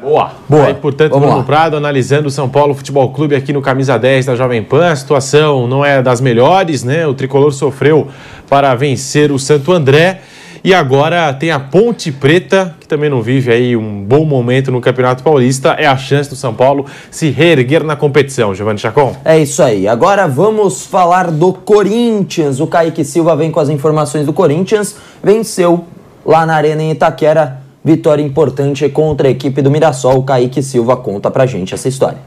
Boa. 0.06 0.30
Boa. 0.48 0.66
Aí, 0.66 0.74
portanto, 0.74 1.10
Vamos 1.10 1.26
Bruno 1.26 1.38
lá. 1.38 1.44
Prado 1.44 1.76
analisando 1.76 2.28
o 2.28 2.30
São 2.30 2.48
Paulo 2.48 2.74
Futebol 2.74 3.10
Clube 3.10 3.34
aqui 3.34 3.52
no 3.52 3.60
Camisa 3.60 3.98
10 3.98 4.26
da 4.26 4.36
Jovem 4.36 4.62
Pan. 4.62 4.92
A 4.92 4.94
situação 4.94 5.66
não 5.66 5.84
é 5.84 6.00
das 6.00 6.20
melhores, 6.20 6.84
né? 6.84 7.04
O 7.08 7.12
tricolor 7.12 7.52
sofreu 7.52 8.06
para 8.48 8.72
vencer 8.76 9.32
o 9.32 9.38
Santo 9.38 9.72
André. 9.72 10.20
E 10.62 10.72
agora 10.72 11.32
tem 11.32 11.50
a 11.50 11.58
Ponte 11.58 12.12
Preta, 12.12 12.76
que 12.78 12.86
também 12.86 13.10
não 13.10 13.20
vive 13.20 13.50
aí 13.50 13.76
um 13.76 14.04
bom 14.04 14.24
momento 14.24 14.70
no 14.70 14.80
Campeonato 14.80 15.24
Paulista. 15.24 15.70
É 15.70 15.88
a 15.88 15.96
chance 15.96 16.30
do 16.30 16.36
São 16.36 16.54
Paulo 16.54 16.86
se 17.10 17.30
reerguer 17.30 17.82
na 17.82 17.96
competição, 17.96 18.54
Giovanni 18.54 18.78
Chacon. 18.78 19.16
É 19.24 19.36
isso 19.36 19.60
aí. 19.60 19.88
Agora 19.88 20.28
vamos 20.28 20.86
falar 20.86 21.32
do 21.32 21.52
Corinthians. 21.52 22.60
O 22.60 22.68
Kaique 22.68 23.04
Silva 23.04 23.34
vem 23.34 23.50
com 23.50 23.58
as 23.58 23.68
informações 23.68 24.24
do 24.24 24.32
Corinthians. 24.32 24.94
Venceu 25.20 25.84
lá 26.24 26.46
na 26.46 26.54
Arena 26.54 26.80
em 26.80 26.92
Itaquera 26.92 27.65
Vitória 27.86 28.20
importante 28.20 28.88
contra 28.88 29.28
a 29.28 29.30
equipe 29.30 29.62
do 29.62 29.70
Mirassol. 29.70 30.20
Kaique 30.24 30.60
Silva 30.60 30.96
conta 30.96 31.30
pra 31.30 31.46
gente 31.46 31.72
essa 31.72 31.86
história. 31.86 32.18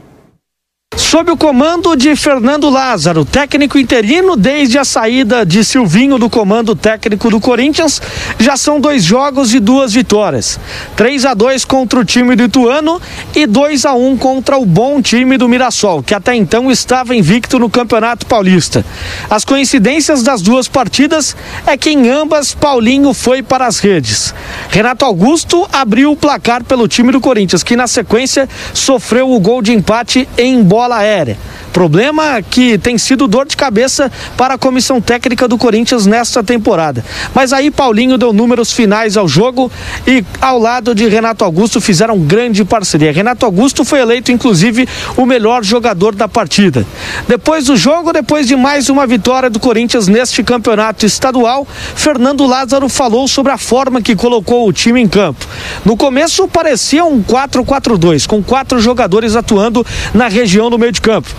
Sob 1.10 1.28
o 1.28 1.36
comando 1.36 1.96
de 1.96 2.14
Fernando 2.14 2.70
Lázaro, 2.70 3.24
técnico 3.24 3.76
interino 3.76 4.36
desde 4.36 4.78
a 4.78 4.84
saída 4.84 5.44
de 5.44 5.64
Silvinho 5.64 6.18
do 6.18 6.30
comando 6.30 6.76
técnico 6.76 7.28
do 7.28 7.40
Corinthians, 7.40 8.00
já 8.38 8.56
são 8.56 8.78
dois 8.78 9.02
jogos 9.02 9.52
e 9.52 9.58
duas 9.58 9.92
vitórias. 9.92 10.60
3 10.94 11.24
a 11.24 11.34
2 11.34 11.64
contra 11.64 11.98
o 11.98 12.04
time 12.04 12.36
do 12.36 12.44
Ituano 12.44 13.02
e 13.34 13.44
2 13.44 13.86
a 13.86 13.92
1 13.92 14.16
contra 14.18 14.56
o 14.56 14.64
bom 14.64 15.02
time 15.02 15.36
do 15.36 15.48
Mirassol, 15.48 16.00
que 16.00 16.14
até 16.14 16.36
então 16.36 16.70
estava 16.70 17.12
invicto 17.12 17.58
no 17.58 17.68
Campeonato 17.68 18.24
Paulista. 18.24 18.86
As 19.28 19.44
coincidências 19.44 20.22
das 20.22 20.40
duas 20.40 20.68
partidas 20.68 21.34
é 21.66 21.76
que 21.76 21.90
em 21.90 22.08
ambas 22.08 22.54
Paulinho 22.54 23.12
foi 23.12 23.42
para 23.42 23.66
as 23.66 23.80
redes. 23.80 24.32
Renato 24.68 25.04
Augusto 25.04 25.68
abriu 25.72 26.12
o 26.12 26.16
placar 26.16 26.62
pelo 26.62 26.86
time 26.86 27.10
do 27.10 27.20
Corinthians, 27.20 27.64
que 27.64 27.74
na 27.74 27.88
sequência 27.88 28.48
sofreu 28.72 29.28
o 29.32 29.40
gol 29.40 29.60
de 29.60 29.72
empate 29.72 30.28
em 30.38 30.62
bola 30.62 30.99
aérea. 31.00 31.38
Problema 31.72 32.42
que 32.42 32.78
tem 32.78 32.98
sido 32.98 33.28
dor 33.28 33.46
de 33.46 33.56
cabeça 33.56 34.10
para 34.36 34.54
a 34.54 34.58
comissão 34.58 35.00
técnica 35.00 35.46
do 35.46 35.56
Corinthians 35.56 36.04
nesta 36.06 36.42
temporada. 36.42 37.04
Mas 37.34 37.52
aí 37.52 37.70
Paulinho 37.70 38.18
deu 38.18 38.32
números 38.32 38.72
finais 38.72 39.16
ao 39.16 39.28
jogo 39.28 39.70
e 40.06 40.24
ao 40.40 40.58
lado 40.58 40.94
de 40.94 41.08
Renato 41.08 41.44
Augusto 41.44 41.80
fizeram 41.80 42.18
grande 42.18 42.64
parceria. 42.64 43.12
Renato 43.12 43.46
Augusto 43.46 43.84
foi 43.84 44.00
eleito 44.00 44.32
inclusive 44.32 44.88
o 45.16 45.24
melhor 45.24 45.62
jogador 45.64 46.14
da 46.14 46.26
partida. 46.26 46.84
Depois 47.28 47.66
do 47.66 47.76
jogo, 47.76 48.12
depois 48.12 48.46
de 48.46 48.56
mais 48.56 48.88
uma 48.88 49.06
vitória 49.06 49.48
do 49.48 49.60
Corinthians 49.60 50.08
neste 50.08 50.42
campeonato 50.42 51.06
estadual, 51.06 51.66
Fernando 51.94 52.46
Lázaro 52.46 52.88
falou 52.88 53.28
sobre 53.28 53.52
a 53.52 53.58
forma 53.58 54.02
que 54.02 54.16
colocou 54.16 54.68
o 54.68 54.72
time 54.72 55.00
em 55.00 55.08
campo. 55.08 55.46
No 55.84 55.96
começo 55.96 56.48
parecia 56.48 57.04
um 57.04 57.22
4-4-2, 57.22 58.26
com 58.26 58.42
quatro 58.42 58.80
jogadores 58.80 59.36
atuando 59.36 59.86
na 60.12 60.28
região 60.28 60.68
do 60.68 60.78
meio 60.78 60.89
de 60.90 61.00
campo 61.00 61.30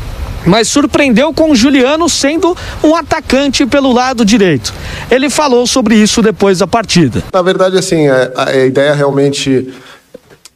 mas 0.45 0.67
surpreendeu 0.67 1.33
com 1.33 1.51
o 1.51 1.55
Juliano 1.55 2.09
sendo 2.09 2.55
um 2.83 2.95
atacante 2.95 3.65
pelo 3.65 3.93
lado 3.93 4.25
direito. 4.25 4.73
Ele 5.09 5.29
falou 5.29 5.67
sobre 5.67 5.95
isso 5.95 6.21
depois 6.21 6.59
da 6.59 6.67
partida. 6.67 7.23
Na 7.33 7.41
verdade, 7.41 7.77
assim, 7.77 8.07
é, 8.07 8.31
a, 8.35 8.49
a 8.49 8.65
ideia 8.65 8.93
realmente 8.93 9.71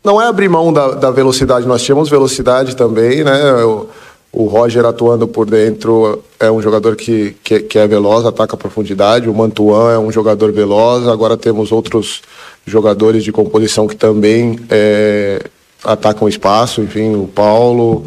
não 0.04 0.22
é 0.22 0.28
abrir 0.28 0.50
mão 0.50 0.72
da, 0.72 0.92
da, 0.92 1.12
velocidade. 1.12 1.68
Nós 1.68 1.82
tínhamos 1.82 2.10
velocidade 2.10 2.76
também, 2.76 3.24
né? 3.24 3.64
O, 3.64 3.88
o, 4.32 4.46
Roger 4.46 4.86
atuando 4.86 5.28
por 5.28 5.46
dentro 5.50 6.22
é 6.40 6.52
um 6.52 6.62
jogador 6.62 6.96
que, 6.96 7.36
que, 7.44 7.62
que 7.62 7.80
é 7.80 7.88
veloz, 7.88 8.26
ataca 8.26 8.56
a 8.56 8.58
profundidade. 8.58 9.30
O 9.30 9.34
Mantuan 9.34 9.94
é 9.94 10.00
um 10.00 10.12
jogador 10.12 10.52
veloz. 10.52 11.08
Agora 11.08 11.38
temos 11.38 11.72
outros 11.72 12.22
jogadores 12.66 13.24
de 13.24 13.32
composição 13.32 13.88
que 13.88 13.96
também 13.96 14.60
é, 14.70 15.42
atacam 15.84 16.28
espaço. 16.28 16.82
Enfim, 16.82 17.16
o 17.16 17.28
Paulo, 17.28 18.06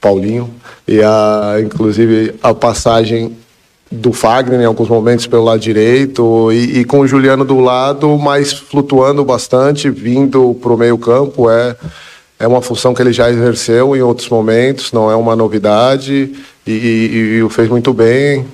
Paulinho 0.00 0.50
e 0.86 1.02
a, 1.02 1.56
inclusive 1.60 2.34
a 2.42 2.54
passagem 2.54 3.36
do 3.90 4.12
Fagner 4.12 4.60
em 4.60 4.64
alguns 4.64 4.88
momentos 4.88 5.26
pelo 5.26 5.44
lado 5.44 5.60
direito 5.60 6.52
e, 6.52 6.80
e 6.80 6.84
com 6.84 7.00
o 7.00 7.06
Juliano 7.06 7.44
do 7.44 7.58
lado, 7.58 8.16
mas 8.18 8.52
flutuando 8.52 9.24
bastante, 9.24 9.90
vindo 9.90 10.54
para 10.54 10.72
o 10.72 10.76
meio 10.76 10.98
campo, 10.98 11.50
é, 11.50 11.74
é 12.38 12.46
uma 12.46 12.60
função 12.60 12.92
que 12.92 13.00
ele 13.00 13.12
já 13.12 13.30
exerceu 13.30 13.96
em 13.96 14.02
outros 14.02 14.28
momentos, 14.28 14.92
não 14.92 15.10
é 15.10 15.16
uma 15.16 15.34
novidade 15.34 16.34
e, 16.66 16.70
e, 16.70 17.36
e 17.36 17.42
o 17.42 17.48
fez 17.48 17.68
muito 17.68 17.94
bem, 17.94 18.46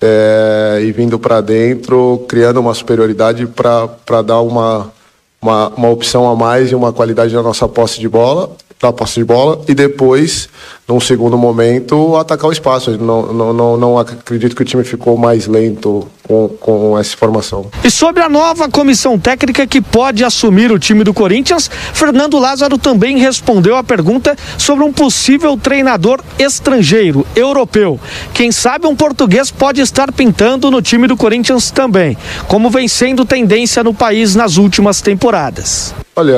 é, 0.00 0.80
e 0.82 0.90
vindo 0.90 1.16
para 1.18 1.40
dentro, 1.40 2.24
criando 2.28 2.58
uma 2.58 2.74
superioridade 2.74 3.46
para 3.46 4.22
dar 4.22 4.40
uma, 4.40 4.92
uma, 5.40 5.68
uma 5.68 5.88
opção 5.90 6.28
a 6.28 6.34
mais 6.34 6.72
e 6.72 6.74
uma 6.74 6.92
qualidade 6.92 7.32
na 7.32 7.42
nossa 7.42 7.68
posse 7.68 8.00
de 8.00 8.08
bola 8.08 8.50
da 8.82 8.92
posse 8.92 9.20
de 9.20 9.24
bola 9.24 9.60
e 9.68 9.74
depois, 9.74 10.48
num 10.88 10.98
segundo 10.98 11.38
momento, 11.38 12.16
atacar 12.16 12.50
o 12.50 12.52
espaço. 12.52 12.90
Não, 12.98 13.32
não, 13.32 13.52
não, 13.52 13.76
não 13.76 13.98
acredito 13.98 14.56
que 14.56 14.62
o 14.62 14.64
time 14.64 14.82
ficou 14.82 15.16
mais 15.16 15.46
lento 15.46 16.08
com, 16.26 16.48
com 16.48 16.98
essa 16.98 17.16
formação. 17.16 17.70
E 17.84 17.90
sobre 17.90 18.24
a 18.24 18.28
nova 18.28 18.68
comissão 18.68 19.16
técnica 19.16 19.68
que 19.68 19.80
pode 19.80 20.24
assumir 20.24 20.72
o 20.72 20.80
time 20.80 21.04
do 21.04 21.14
Corinthians, 21.14 21.70
Fernando 21.94 22.40
Lázaro 22.40 22.76
também 22.76 23.18
respondeu 23.18 23.76
a 23.76 23.84
pergunta 23.84 24.36
sobre 24.58 24.84
um 24.84 24.92
possível 24.92 25.56
treinador 25.56 26.20
estrangeiro, 26.36 27.24
europeu. 27.36 28.00
Quem 28.34 28.50
sabe 28.50 28.88
um 28.88 28.96
português 28.96 29.52
pode 29.52 29.80
estar 29.80 30.10
pintando 30.10 30.72
no 30.72 30.82
time 30.82 31.06
do 31.06 31.16
Corinthians 31.16 31.70
também, 31.70 32.16
como 32.48 32.68
vem 32.68 32.88
sendo 32.88 33.24
tendência 33.24 33.84
no 33.84 33.94
país 33.94 34.34
nas 34.34 34.56
últimas 34.56 35.00
temporadas. 35.00 35.94
Olha, 36.16 36.34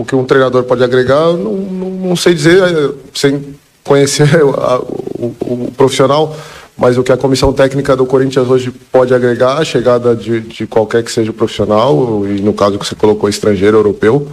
o 0.00 0.04
que 0.04 0.14
um 0.14 0.24
treinador 0.24 0.64
pode 0.64 0.82
agregar, 0.82 1.32
não, 1.32 1.52
não, 1.54 1.90
não 1.90 2.16
sei 2.16 2.34
dizer, 2.34 2.62
é, 2.62 2.90
sem 3.14 3.54
conhecer 3.84 4.28
a, 4.58 4.78
o, 4.78 5.34
o, 5.40 5.72
profissional, 5.76 6.34
mas 6.76 6.96
o 6.96 7.02
que 7.02 7.12
a 7.12 7.16
comissão 7.16 7.52
técnica 7.52 7.94
do 7.94 8.06
Corinthians 8.06 8.48
hoje 8.48 8.70
pode 8.70 9.14
agregar, 9.14 9.58
a 9.58 9.64
chegada 9.64 10.14
de, 10.16 10.40
de 10.40 10.66
qualquer 10.66 11.02
que 11.02 11.12
seja 11.12 11.30
o 11.30 11.34
profissional, 11.34 12.24
e 12.26 12.40
no 12.40 12.54
caso 12.54 12.78
que 12.78 12.86
você 12.86 12.94
colocou 12.94 13.28
estrangeiro, 13.28 13.76
europeu, 13.76 14.26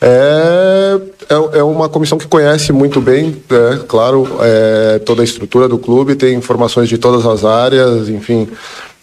é, 0.00 1.00
é, 1.28 1.58
é 1.58 1.62
uma 1.62 1.88
comissão 1.88 2.18
que 2.18 2.26
conhece 2.26 2.72
muito 2.72 3.00
bem, 3.00 3.42
é, 3.50 3.78
claro, 3.86 4.28
é, 4.40 4.98
toda 5.00 5.22
a 5.22 5.24
estrutura 5.24 5.68
do 5.68 5.78
clube, 5.78 6.14
tem 6.14 6.34
informações 6.34 6.88
de 6.88 6.98
todas 6.98 7.26
as 7.26 7.44
áreas, 7.44 8.08
enfim, 8.08 8.48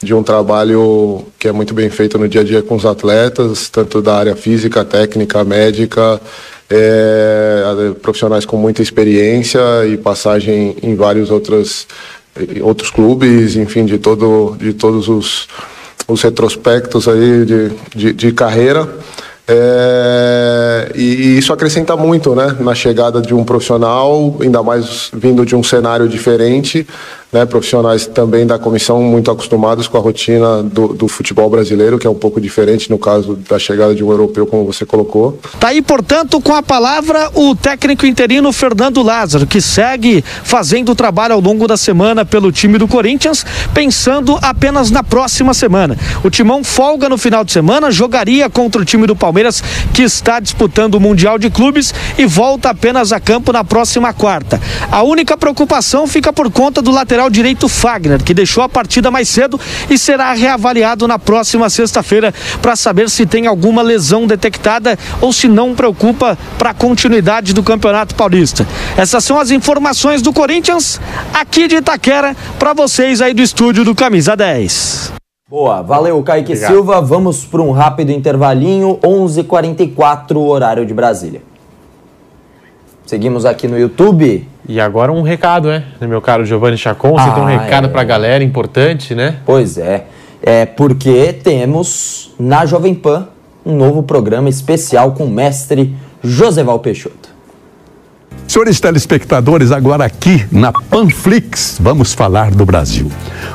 de 0.01 0.13
um 0.13 0.23
trabalho 0.23 1.25
que 1.37 1.47
é 1.47 1.51
muito 1.51 1.73
bem 1.73 1.89
feito 1.89 2.17
no 2.17 2.27
dia 2.27 2.41
a 2.41 2.43
dia 2.43 2.61
com 2.61 2.75
os 2.75 2.85
atletas, 2.85 3.69
tanto 3.69 4.01
da 4.01 4.15
área 4.15 4.35
física, 4.35 4.83
técnica, 4.83 5.43
médica, 5.43 6.19
é, 6.69 7.93
profissionais 8.01 8.45
com 8.45 8.57
muita 8.57 8.81
experiência 8.81 9.59
e 9.85 9.97
passagem 9.97 10.75
em 10.81 10.95
vários 10.95 11.29
outros, 11.29 11.87
outros 12.61 12.89
clubes, 12.89 13.55
enfim, 13.55 13.85
de, 13.85 13.97
todo, 13.97 14.55
de 14.57 14.73
todos 14.73 15.07
os, 15.07 15.47
os 16.07 16.21
retrospectos 16.21 17.07
aí 17.07 17.45
de, 17.45 17.71
de, 17.95 18.13
de 18.13 18.31
carreira. 18.31 18.89
É, 19.53 20.91
e, 20.95 21.01
e, 21.01 21.37
isso 21.37 21.51
acrescenta 21.51 21.97
muito 21.97 22.33
né, 22.33 22.55
na 22.59 22.73
chegada 22.73 23.21
de 23.21 23.33
um 23.33 23.43
profissional, 23.43 24.37
ainda 24.39 24.63
mais 24.63 25.11
vindo 25.13 25.45
de 25.45 25.55
um 25.57 25.61
cenário 25.61 26.07
diferente, 26.07 26.87
né, 27.31 27.45
profissionais 27.45 28.05
também 28.05 28.45
da 28.45 28.59
comissão 28.59 29.01
muito 29.01 29.31
acostumados 29.31 29.87
com 29.87 29.97
a 29.97 30.01
rotina 30.01 30.61
do, 30.63 30.89
do, 30.89 31.07
futebol 31.07 31.49
brasileiro, 31.49 31.97
que 31.97 32.05
é 32.05 32.09
um 32.09 32.15
pouco 32.15 32.41
diferente 32.41 32.89
no 32.89 32.99
caso 32.99 33.35
da 33.49 33.57
chegada 33.57 33.95
de 33.95 34.03
um 34.03 34.11
europeu, 34.11 34.45
como 34.45 34.65
você 34.65 34.85
colocou. 34.85 35.39
Tá 35.59 35.69
aí, 35.69 35.81
portanto, 35.81 36.41
com 36.41 36.53
a 36.53 36.61
palavra 36.61 37.29
o 37.33 37.55
técnico 37.55 38.05
interino 38.05 38.51
Fernando 38.51 39.01
Lázaro, 39.01 39.47
que 39.47 39.61
segue 39.61 40.23
fazendo 40.43 40.91
o 40.91 40.95
trabalho 40.95 41.33
ao 41.33 41.39
longo 41.39 41.67
da 41.67 41.77
semana 41.77 42.25
pelo 42.25 42.51
time 42.51 42.77
do 42.77 42.87
Corinthians, 42.87 43.45
pensando 43.73 44.37
apenas 44.41 44.91
na 44.91 45.03
próxima 45.03 45.53
semana. 45.53 45.97
O 46.23 46.29
Timão 46.29 46.63
folga 46.63 47.07
no 47.07 47.17
final 47.17 47.43
de 47.43 47.51
semana, 47.51 47.91
jogaria 47.91 48.49
contra 48.49 48.81
o 48.81 48.85
time 48.85 49.07
do 49.07 49.15
Palmeiras, 49.15 49.63
que 49.93 50.01
está 50.01 50.39
disputando 50.39 50.95
o 50.95 50.99
Mundial 50.99 51.37
de 51.37 51.49
Clubes, 51.49 51.93
e 52.17 52.25
volta 52.25 52.69
apenas 52.69 53.11
a 53.11 53.19
campo 53.19 53.53
na 53.53 53.63
próxima 53.63 54.13
quarta. 54.13 54.59
A 54.91 55.01
única 55.03 55.37
preocupação 55.37 56.07
fica 56.07 56.33
por 56.33 56.51
conta 56.51 56.81
do 56.81 56.91
lateral 56.91 57.20
lateral 57.21 57.29
direito 57.29 57.67
Fagner, 57.67 58.23
que 58.23 58.33
deixou 58.33 58.63
a 58.63 58.69
partida 58.69 59.11
mais 59.11 59.29
cedo 59.29 59.59
e 59.89 59.97
será 59.97 60.33
reavaliado 60.33 61.07
na 61.07 61.19
próxima 61.19 61.69
sexta-feira 61.69 62.33
para 62.61 62.75
saber 62.75 63.09
se 63.09 63.25
tem 63.25 63.45
alguma 63.45 63.81
lesão 63.81 64.25
detectada 64.25 64.97
ou 65.19 65.31
se 65.31 65.47
não 65.47 65.75
preocupa 65.75 66.37
para 66.57 66.71
a 66.71 66.73
continuidade 66.73 67.53
do 67.53 67.61
Campeonato 67.61 68.15
Paulista. 68.15 68.65
Essas 68.97 69.23
são 69.23 69.39
as 69.39 69.51
informações 69.51 70.21
do 70.21 70.33
Corinthians 70.33 70.99
aqui 71.33 71.67
de 71.67 71.75
Itaquera 71.75 72.35
para 72.57 72.73
vocês 72.73 73.21
aí 73.21 73.33
do 73.33 73.41
estúdio 73.41 73.83
do 73.83 73.93
Camisa 73.93 74.35
10. 74.35 75.13
Boa, 75.49 75.81
valeu 75.81 76.23
Kaique 76.23 76.53
Obrigado. 76.53 76.71
Silva. 76.71 77.01
Vamos 77.01 77.43
para 77.43 77.61
um 77.61 77.71
rápido 77.71 78.11
intervalinho, 78.11 78.97
11:44 79.03 80.37
horário 80.37 80.85
de 80.85 80.93
Brasília. 80.93 81.50
Seguimos 83.11 83.43
aqui 83.45 83.67
no 83.67 83.77
YouTube. 83.77 84.47
E 84.65 84.79
agora 84.79 85.11
um 85.11 85.21
recado, 85.21 85.67
né? 85.67 85.83
Meu 85.99 86.21
caro 86.21 86.45
Giovanni 86.45 86.77
Chacon, 86.77 87.11
você 87.11 87.29
ah, 87.29 87.33
tem 87.33 87.43
um 87.43 87.45
recado 87.45 87.87
é. 87.87 87.89
para 87.89 87.99
a 87.99 88.05
galera 88.05 88.41
importante, 88.41 89.13
né? 89.13 89.35
Pois 89.45 89.77
é. 89.77 90.05
É 90.41 90.65
porque 90.65 91.33
temos 91.33 92.33
na 92.39 92.65
Jovem 92.65 92.95
Pan 92.95 93.27
um 93.65 93.75
novo 93.75 94.01
programa 94.01 94.47
especial 94.47 95.11
com 95.11 95.25
o 95.25 95.29
mestre 95.29 95.93
Joseval 96.23 96.79
Peixoto. 96.79 97.30
Senhores 98.51 98.81
telespectadores, 98.81 99.71
agora 99.71 100.03
aqui 100.03 100.45
na 100.51 100.73
Panflix, 100.73 101.77
vamos 101.79 102.11
falar 102.11 102.51
do 102.51 102.65
Brasil. 102.65 103.09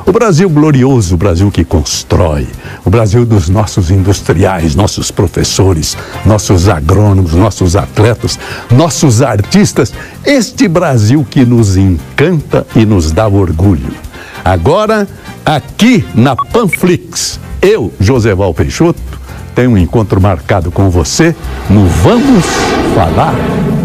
O 0.06 0.10
Brasil 0.10 0.48
glorioso, 0.48 1.16
o 1.16 1.18
Brasil 1.18 1.50
que 1.50 1.66
constrói, 1.66 2.48
o 2.82 2.88
Brasil 2.88 3.26
dos 3.26 3.50
nossos 3.50 3.90
industriais, 3.90 4.74
nossos 4.74 5.10
professores, 5.10 5.98
nossos 6.24 6.66
agrônomos, 6.66 7.34
nossos 7.34 7.76
atletas, 7.76 8.38
nossos 8.70 9.20
artistas. 9.20 9.92
Este 10.24 10.66
Brasil 10.66 11.26
que 11.28 11.44
nos 11.44 11.76
encanta 11.76 12.66
e 12.74 12.86
nos 12.86 13.12
dá 13.12 13.28
orgulho. 13.28 13.92
Agora, 14.42 15.06
aqui 15.44 16.06
na 16.14 16.34
Panflix, 16.34 17.38
eu, 17.60 17.92
Joseval 18.00 18.54
Peixoto, 18.54 19.02
tenho 19.54 19.72
um 19.72 19.76
encontro 19.76 20.18
marcado 20.22 20.70
com 20.70 20.88
você 20.88 21.36
no 21.68 21.86
Vamos 21.86 22.46
Falar 22.94 23.34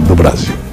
do 0.08 0.16
Brasil. 0.16 0.71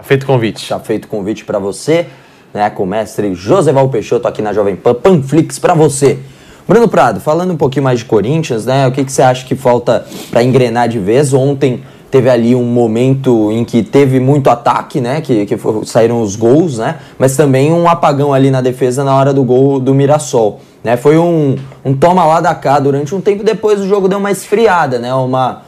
Tá 0.00 0.04
feito 0.04 0.22
o 0.22 0.26
convite. 0.26 0.66
Tá 0.66 0.80
feito 0.80 1.04
o 1.04 1.08
convite 1.08 1.44
para 1.44 1.58
você, 1.58 2.06
né, 2.54 2.70
com 2.70 2.84
o 2.84 2.86
mestre 2.86 3.34
Joseval 3.34 3.88
Peixoto 3.90 4.26
aqui 4.26 4.40
na 4.40 4.52
Jovem 4.52 4.74
Pan, 4.74 4.94
Panflix 4.94 5.58
para 5.58 5.74
você. 5.74 6.18
Bruno 6.66 6.88
Prado, 6.88 7.20
falando 7.20 7.52
um 7.52 7.56
pouquinho 7.56 7.84
mais 7.84 7.98
de 7.98 8.06
Corinthians, 8.06 8.64
né, 8.64 8.86
o 8.86 8.92
que, 8.92 9.04
que 9.04 9.12
você 9.12 9.20
acha 9.20 9.44
que 9.44 9.54
falta 9.54 10.06
para 10.30 10.42
engrenar 10.42 10.88
de 10.88 10.98
vez? 10.98 11.34
Ontem 11.34 11.82
teve 12.10 12.30
ali 12.30 12.54
um 12.54 12.64
momento 12.64 13.52
em 13.52 13.62
que 13.62 13.82
teve 13.82 14.18
muito 14.18 14.48
ataque, 14.48 15.00
né? 15.00 15.20
Que, 15.20 15.46
que 15.46 15.56
saíram 15.84 16.22
os 16.22 16.34
gols, 16.34 16.78
né? 16.78 16.96
Mas 17.18 17.36
também 17.36 17.72
um 17.72 17.88
apagão 17.88 18.34
ali 18.34 18.50
na 18.50 18.60
defesa 18.60 19.04
na 19.04 19.14
hora 19.14 19.32
do 19.32 19.44
gol 19.44 19.78
do 19.78 19.94
Mirassol. 19.94 20.60
Né? 20.82 20.96
Foi 20.96 21.18
um, 21.18 21.56
um 21.84 21.94
toma 21.94 22.24
lá 22.24 22.40
da 22.40 22.54
cá 22.54 22.80
durante 22.80 23.14
um 23.14 23.20
tempo, 23.20 23.44
depois 23.44 23.80
o 23.80 23.86
jogo 23.86 24.08
deu 24.08 24.18
uma 24.18 24.30
esfriada, 24.30 24.98
né? 24.98 25.12
Uma, 25.14 25.62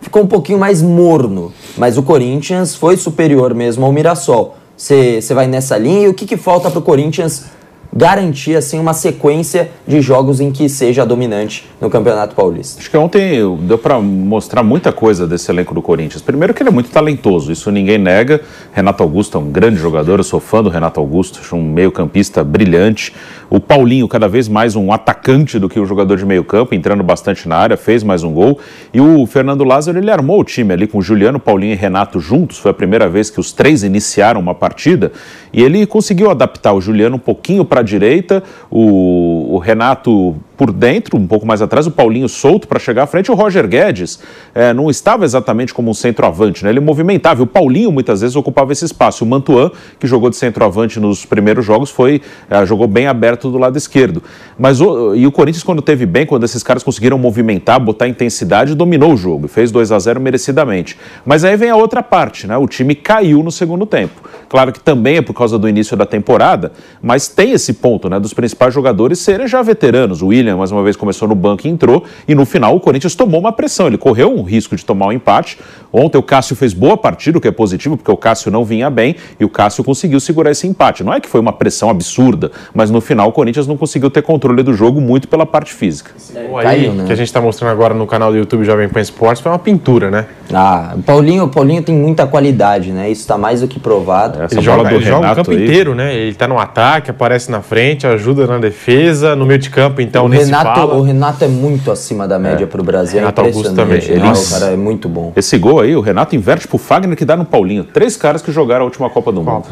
ficou 0.00 0.22
um 0.22 0.26
pouquinho 0.26 0.58
mais 0.58 0.82
morno. 0.82 1.52
Mas 1.76 1.96
o 1.98 2.02
Corinthians 2.02 2.74
foi 2.74 2.96
superior 2.96 3.54
mesmo 3.54 3.84
ao 3.84 3.92
Mirassol. 3.92 4.56
Você 4.76 5.20
vai 5.34 5.46
nessa 5.46 5.76
linha 5.76 6.06
e 6.06 6.08
o 6.08 6.14
que, 6.14 6.24
que 6.24 6.36
falta 6.36 6.70
para 6.70 6.78
o 6.78 6.82
Corinthians 6.82 7.46
garantir 7.92 8.56
assim 8.56 8.78
uma 8.78 8.92
sequência 8.92 9.70
de 9.86 10.00
jogos 10.00 10.40
em 10.40 10.52
que 10.52 10.68
seja 10.68 11.06
dominante 11.06 11.66
no 11.80 11.88
Campeonato 11.88 12.34
Paulista. 12.34 12.80
Acho 12.80 12.90
que 12.90 12.96
ontem 12.96 13.38
deu 13.62 13.78
para 13.78 13.98
mostrar 14.00 14.62
muita 14.62 14.92
coisa 14.92 15.26
desse 15.26 15.50
elenco 15.50 15.74
do 15.74 15.80
Corinthians. 15.80 16.22
Primeiro 16.22 16.52
que 16.52 16.62
ele 16.62 16.70
é 16.70 16.72
muito 16.72 16.90
talentoso, 16.90 17.50
isso 17.50 17.70
ninguém 17.70 17.98
nega. 17.98 18.40
Renato 18.72 19.02
Augusto 19.02 19.38
é 19.38 19.40
um 19.40 19.50
grande 19.50 19.78
jogador, 19.78 20.20
eu 20.20 20.24
sou 20.24 20.40
fã 20.40 20.62
do 20.62 20.68
Renato 20.68 21.00
Augusto, 21.00 21.40
acho 21.40 21.56
um 21.56 21.62
meio-campista 21.62 22.44
brilhante. 22.44 23.14
O 23.50 23.58
Paulinho 23.58 24.06
cada 24.06 24.28
vez 24.28 24.46
mais 24.46 24.76
um 24.76 24.92
atacante 24.92 25.58
do 25.58 25.68
que 25.68 25.80
um 25.80 25.86
jogador 25.86 26.16
de 26.16 26.26
meio-campo, 26.26 26.74
entrando 26.74 27.02
bastante 27.02 27.48
na 27.48 27.56
área, 27.56 27.76
fez 27.76 28.02
mais 28.02 28.22
um 28.22 28.32
gol. 28.32 28.58
E 28.92 29.00
o 29.00 29.24
Fernando 29.26 29.64
Lázaro, 29.64 29.98
ele 29.98 30.10
armou 30.10 30.40
o 30.40 30.44
time 30.44 30.74
ali 30.74 30.86
com 30.86 31.00
Juliano, 31.00 31.40
Paulinho 31.40 31.72
e 31.72 31.76
Renato 31.76 32.20
juntos. 32.20 32.58
Foi 32.58 32.70
a 32.70 32.74
primeira 32.74 33.08
vez 33.08 33.30
que 33.30 33.40
os 33.40 33.52
três 33.52 33.82
iniciaram 33.82 34.38
uma 34.38 34.54
partida 34.54 35.12
e 35.52 35.62
ele 35.62 35.86
conseguiu 35.86 36.30
adaptar 36.30 36.74
o 36.74 36.80
Juliano 36.80 37.16
um 37.16 37.20
pouquinho 37.20 37.64
para 37.64 37.77
a 37.78 37.82
direita, 37.82 38.42
o, 38.70 39.54
o 39.54 39.58
Renato 39.58 40.36
por 40.58 40.72
dentro, 40.72 41.16
um 41.16 41.26
pouco 41.26 41.46
mais 41.46 41.62
atrás, 41.62 41.86
o 41.86 41.90
Paulinho 41.90 42.28
solto 42.28 42.66
para 42.66 42.78
chegar 42.78 43.04
à 43.04 43.06
frente. 43.06 43.30
O 43.30 43.34
Roger 43.34 43.66
Guedes 43.66 44.18
é, 44.54 44.74
não 44.74 44.90
estava 44.90 45.24
exatamente 45.24 45.72
como 45.72 45.90
um 45.90 45.94
centroavante, 45.94 46.64
né? 46.64 46.70
ele 46.70 46.80
movimentava. 46.80 47.42
O 47.42 47.46
Paulinho 47.46 47.92
muitas 47.92 48.20
vezes 48.20 48.34
ocupava 48.36 48.72
esse 48.72 48.84
espaço. 48.84 49.24
O 49.24 49.26
Mantuan, 49.26 49.70
que 49.98 50.06
jogou 50.06 50.28
de 50.28 50.36
centroavante 50.36 50.98
nos 50.98 51.24
primeiros 51.24 51.64
jogos, 51.64 51.90
foi 51.90 52.20
é, 52.50 52.66
jogou 52.66 52.88
bem 52.88 53.06
aberto 53.06 53.50
do 53.50 53.56
lado 53.58 53.78
esquerdo. 53.78 54.22
Mas 54.58 54.80
o, 54.80 55.14
e 55.14 55.26
o 55.26 55.32
Corinthians, 55.32 55.62
quando 55.62 55.80
teve 55.80 56.04
bem, 56.04 56.26
quando 56.26 56.44
esses 56.44 56.62
caras 56.62 56.82
conseguiram 56.82 57.16
movimentar, 57.16 57.78
botar 57.78 58.08
intensidade, 58.08 58.74
dominou 58.74 59.12
o 59.12 59.16
jogo 59.16 59.46
fez 59.46 59.70
2 59.70 59.92
a 59.92 59.98
0 59.98 60.20
merecidamente. 60.20 60.96
Mas 61.24 61.44
aí 61.44 61.56
vem 61.56 61.70
a 61.70 61.76
outra 61.76 62.02
parte, 62.02 62.46
né? 62.46 62.56
O 62.56 62.66
time 62.66 62.94
caiu 62.94 63.42
no 63.42 63.50
segundo 63.50 63.86
tempo. 63.86 64.20
Claro 64.48 64.72
que 64.72 64.80
também 64.80 65.16
é 65.16 65.22
por 65.22 65.34
causa 65.34 65.58
do 65.58 65.68
início 65.68 65.96
da 65.96 66.06
temporada, 66.06 66.72
mas 67.02 67.28
tem 67.28 67.52
esse 67.52 67.74
ponto, 67.74 68.08
né? 68.08 68.18
Dos 68.18 68.32
principais 68.32 68.72
jogadores 68.72 69.18
serem 69.18 69.46
já 69.46 69.60
veteranos. 69.62 70.22
O 70.22 70.28
William 70.28 70.47
William, 70.48 70.56
mais 70.56 70.72
uma 70.72 70.82
vez, 70.82 70.96
começou 70.96 71.28
no 71.28 71.34
banco 71.34 71.66
e 71.66 71.70
entrou. 71.70 72.04
E 72.26 72.34
no 72.34 72.44
final 72.46 72.74
o 72.74 72.80
Corinthians 72.80 73.14
tomou 73.14 73.40
uma 73.40 73.52
pressão. 73.52 73.86
Ele 73.86 73.98
correu 73.98 74.34
um 74.34 74.42
risco 74.42 74.74
de 74.74 74.84
tomar 74.84 75.06
um 75.06 75.12
empate. 75.12 75.58
Ontem 75.92 76.18
o 76.18 76.22
Cássio 76.22 76.56
fez 76.56 76.72
boa 76.72 76.96
partida, 76.96 77.38
o 77.38 77.40
que 77.40 77.48
é 77.48 77.50
positivo, 77.50 77.96
porque 77.96 78.10
o 78.10 78.16
Cássio 78.16 78.50
não 78.50 78.64
vinha 78.64 78.90
bem 78.90 79.16
e 79.38 79.44
o 79.44 79.48
Cássio 79.48 79.84
conseguiu 79.84 80.20
segurar 80.20 80.50
esse 80.50 80.66
empate. 80.66 81.04
Não 81.04 81.12
é 81.12 81.20
que 81.20 81.28
foi 81.28 81.40
uma 81.40 81.52
pressão 81.52 81.90
absurda, 81.90 82.50
mas 82.74 82.90
no 82.90 83.00
final 83.00 83.28
o 83.28 83.32
Corinthians 83.32 83.66
não 83.66 83.76
conseguiu 83.76 84.10
ter 84.10 84.22
controle 84.22 84.62
do 84.62 84.74
jogo 84.74 85.00
muito 85.00 85.28
pela 85.28 85.46
parte 85.46 85.72
física. 85.72 86.10
O 86.50 86.56
aí, 86.58 86.88
né? 86.88 87.04
que 87.06 87.12
a 87.12 87.16
gente 87.16 87.26
está 87.26 87.40
mostrando 87.40 87.72
agora 87.72 87.94
no 87.94 88.06
canal 88.06 88.30
do 88.30 88.36
YouTube 88.36 88.64
Jovem 88.64 88.88
Pan 88.88 89.00
Esportes 89.00 89.42
foi 89.42 89.50
uma 89.52 89.58
pintura, 89.58 90.10
né? 90.10 90.26
Ah, 90.52 90.94
o 90.96 91.02
Paulinho, 91.02 91.44
o 91.44 91.48
Paulinho 91.48 91.82
tem 91.82 91.94
muita 91.94 92.26
qualidade, 92.26 92.92
né? 92.92 93.10
Isso 93.10 93.22
está 93.22 93.38
mais 93.38 93.60
do 93.60 93.68
que 93.68 93.78
provado. 93.78 94.42
Essa 94.42 94.54
ele 94.54 94.62
joga, 94.62 94.92
ele 94.92 95.04
joga 95.04 95.32
o 95.32 95.34
campo 95.34 95.50
aí. 95.50 95.64
inteiro, 95.64 95.94
né? 95.94 96.14
Ele 96.14 96.30
está 96.30 96.46
no 96.48 96.58
ataque, 96.58 97.10
aparece 97.10 97.50
na 97.50 97.62
frente, 97.62 98.06
ajuda 98.06 98.46
na 98.46 98.58
defesa, 98.58 99.34
no 99.34 99.46
meio 99.46 99.58
de 99.58 99.70
campo, 99.70 100.00
então 100.00 100.26
o 100.26 100.28
Renato, 100.44 100.80
o 100.80 101.02
Renato 101.02 101.44
é 101.44 101.48
muito 101.48 101.90
acima 101.90 102.26
da 102.26 102.38
média 102.38 102.64
é. 102.64 102.66
para 102.66 102.80
o 102.80 102.84
Brasil. 102.84 103.18
É 103.18 103.20
Renato 103.20 103.40
é 103.40 103.44
Augusto 103.44 103.74
também. 103.74 104.02
Ele, 104.02 104.28
o 104.28 104.50
cara 104.50 104.66
é 104.72 104.76
muito 104.76 105.08
bom. 105.08 105.32
Esse 105.36 105.58
gol 105.58 105.80
aí, 105.80 105.94
o 105.94 106.00
Renato 106.00 106.34
inverte 106.34 106.66
pro 106.66 106.78
Fagner 106.78 107.16
que 107.16 107.24
dá 107.24 107.36
no 107.36 107.44
Paulinho. 107.44 107.84
Três 107.84 108.16
caras 108.16 108.42
que 108.42 108.50
jogaram 108.52 108.82
a 108.82 108.84
última 108.84 109.08
Copa 109.10 109.32
do 109.32 109.42
Mundo. 109.42 109.66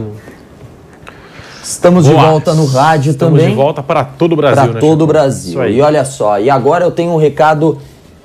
Estamos 1.62 2.06
Boa. 2.06 2.16
de 2.16 2.24
volta 2.26 2.54
no 2.54 2.64
rádio 2.64 3.10
Estamos 3.10 3.32
também. 3.32 3.48
Estamos 3.48 3.50
de 3.50 3.62
volta 3.62 3.82
para 3.82 4.04
todo 4.04 4.32
o 4.34 4.36
Brasil. 4.36 4.62
Para 4.62 4.72
né, 4.74 4.80
todo 4.80 5.02
o 5.02 5.06
Brasil. 5.06 5.68
E 5.68 5.80
olha 5.80 6.04
só, 6.04 6.38
e 6.38 6.48
agora 6.48 6.84
eu 6.84 6.92
tenho 6.92 7.10
um 7.10 7.16
recado 7.16 7.78